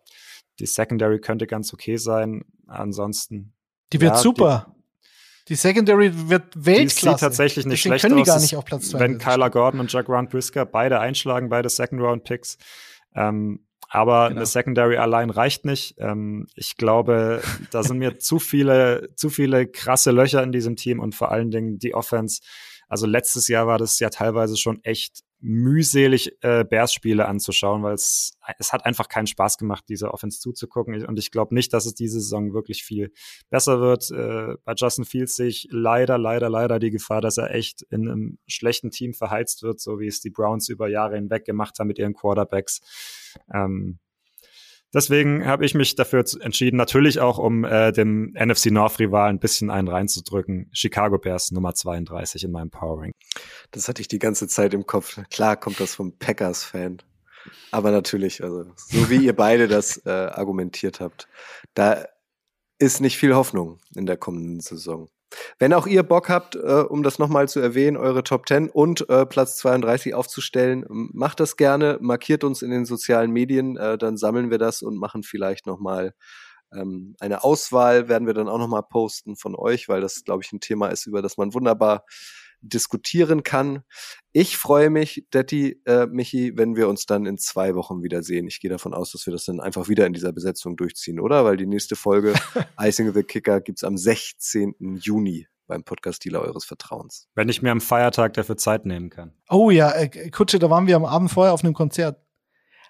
[0.58, 2.44] die Secondary könnte ganz okay sein.
[2.66, 3.52] Ansonsten.
[3.92, 4.74] Die wird ja, super.
[5.42, 7.06] Die, die Secondary wird Weltklasse.
[7.06, 8.98] Die sieht tatsächlich nicht Deswegen schlecht können die gar nicht auf Platz 2.
[8.98, 12.58] Wenn Kyler Gordon und Jack Round Brisker beide einschlagen, beide Second Round Picks.
[13.14, 14.38] Ähm, aber genau.
[14.38, 15.96] eine Secondary allein reicht nicht.
[15.98, 21.00] Ähm, ich glaube, da sind mir zu viele, zu viele krasse Löcher in diesem Team
[21.00, 22.40] und vor allen Dingen die Offense.
[22.88, 28.32] Also letztes Jahr war das ja teilweise schon echt mühselig, äh, Bears-Spiele anzuschauen, weil es,
[28.58, 31.06] es hat einfach keinen Spaß gemacht, diese Offense zuzugucken.
[31.06, 33.12] Und ich glaube nicht, dass es diese Saison wirklich viel
[33.48, 34.10] besser wird.
[34.10, 38.08] Äh, bei Justin Fields sehe ich leider, leider, leider die Gefahr, dass er echt in
[38.08, 41.86] einem schlechten Team verheizt wird, so wie es die Browns über Jahre hinweg gemacht haben
[41.86, 42.80] mit ihren Quarterbacks.
[43.54, 44.00] Ähm,
[44.94, 49.70] Deswegen habe ich mich dafür entschieden, natürlich auch um äh, dem NFC North-Rival ein bisschen
[49.70, 50.70] einen reinzudrücken.
[50.72, 53.12] Chicago Bears Nummer 32 in meinem Powering.
[53.72, 55.20] Das hatte ich die ganze Zeit im Kopf.
[55.30, 56.98] Klar kommt das vom Packers-Fan.
[57.70, 61.28] Aber natürlich, also so wie ihr beide das äh, argumentiert habt,
[61.74, 62.06] da
[62.78, 65.08] ist nicht viel Hoffnung in der kommenden Saison.
[65.58, 69.08] Wenn auch ihr Bock habt, äh, um das nochmal zu erwähnen, eure Top 10 und
[69.08, 74.16] äh, Platz 32 aufzustellen, macht das gerne, markiert uns in den sozialen Medien, äh, dann
[74.16, 76.14] sammeln wir das und machen vielleicht nochmal
[76.74, 80.52] ähm, eine Auswahl, werden wir dann auch nochmal posten von euch, weil das, glaube ich,
[80.52, 82.04] ein Thema ist, über das man wunderbar
[82.68, 83.82] diskutieren kann.
[84.32, 88.46] Ich freue mich, Detti, äh, Michi, wenn wir uns dann in zwei Wochen wiedersehen.
[88.46, 91.44] Ich gehe davon aus, dass wir das dann einfach wieder in dieser Besetzung durchziehen, oder?
[91.44, 92.34] Weil die nächste Folge
[92.80, 94.74] Icing the Kicker gibt's am 16.
[95.00, 97.28] Juni beim Podcast-Dealer eures Vertrauens.
[97.34, 99.32] Wenn ich mir am Feiertag dafür Zeit nehmen kann.
[99.48, 102.20] Oh ja, äh, Kutsche, da waren wir am Abend vorher auf einem Konzert.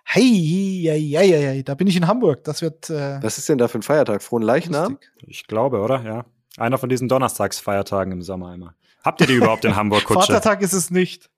[0.04, 2.44] Hey, hey, hey, hey, da bin ich in Hamburg.
[2.44, 2.90] Das wird.
[2.90, 4.22] Äh, Was ist denn da für ein Feiertag?
[4.22, 4.98] Frohen Leichnam?
[5.26, 6.02] Ich glaube, oder?
[6.02, 6.26] Ja.
[6.56, 8.74] Einer von diesen Donnerstagsfeiertagen im Sommer immer.
[9.06, 10.32] Habt ihr die überhaupt in Hamburg, Kutsche?
[10.32, 11.30] Vatertag ist es nicht.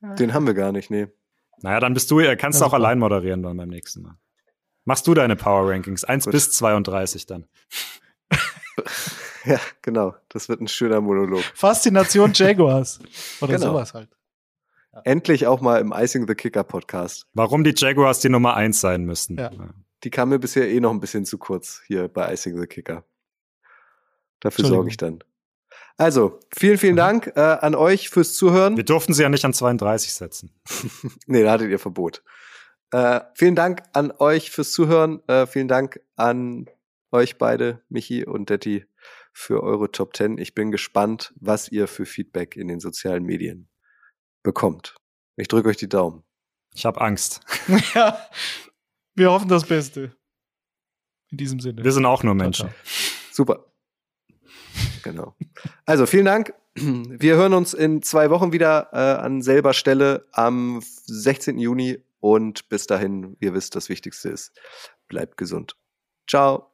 [0.00, 1.08] Den haben wir gar nicht, nee.
[1.58, 4.16] Naja, dann bist du, kannst du auch allein moderieren dann beim nächsten Mal.
[4.86, 6.02] Machst du deine Power Rankings?
[6.02, 6.32] 1 Gut.
[6.32, 7.46] bis 32 dann.
[9.44, 10.14] ja, genau.
[10.30, 11.42] Das wird ein schöner Monolog.
[11.54, 13.00] Faszination Jaguars.
[13.42, 13.72] Oder genau.
[13.72, 14.08] sowas halt.
[14.94, 15.02] Ja.
[15.04, 17.26] Endlich auch mal im Icing the Kicker Podcast.
[17.34, 19.36] Warum die Jaguars die Nummer 1 sein müssten.
[19.36, 19.50] Ja.
[20.04, 23.04] Die kam mir bisher eh noch ein bisschen zu kurz hier bei Icing the Kicker.
[24.40, 25.22] Dafür sorge ich dann.
[25.96, 26.98] Also, vielen, vielen mhm.
[26.98, 28.76] Dank äh, an euch fürs Zuhören.
[28.76, 30.54] Wir durften sie ja nicht an 32 setzen.
[31.26, 32.22] nee, da hattet ihr Verbot.
[32.92, 35.20] Äh, vielen Dank an euch fürs Zuhören.
[35.28, 36.66] Äh, vielen Dank an
[37.12, 38.86] euch beide, Michi und Detti,
[39.32, 40.38] für eure Top 10.
[40.38, 43.68] Ich bin gespannt, was ihr für Feedback in den sozialen Medien
[44.42, 44.96] bekommt.
[45.36, 46.24] Ich drücke euch die Daumen.
[46.74, 47.40] Ich habe Angst.
[47.94, 48.18] ja,
[49.14, 50.16] wir hoffen das Beste.
[51.30, 51.84] In diesem Sinne.
[51.84, 52.70] Wir sind auch nur Menschen.
[53.32, 53.69] Super.
[55.02, 55.34] Genau.
[55.86, 56.54] Also vielen Dank.
[56.74, 61.58] Wir hören uns in zwei Wochen wieder äh, an selber Stelle am 16.
[61.58, 64.52] Juni und bis dahin, ihr wisst, das Wichtigste ist,
[65.08, 65.76] bleibt gesund.
[66.28, 66.69] Ciao.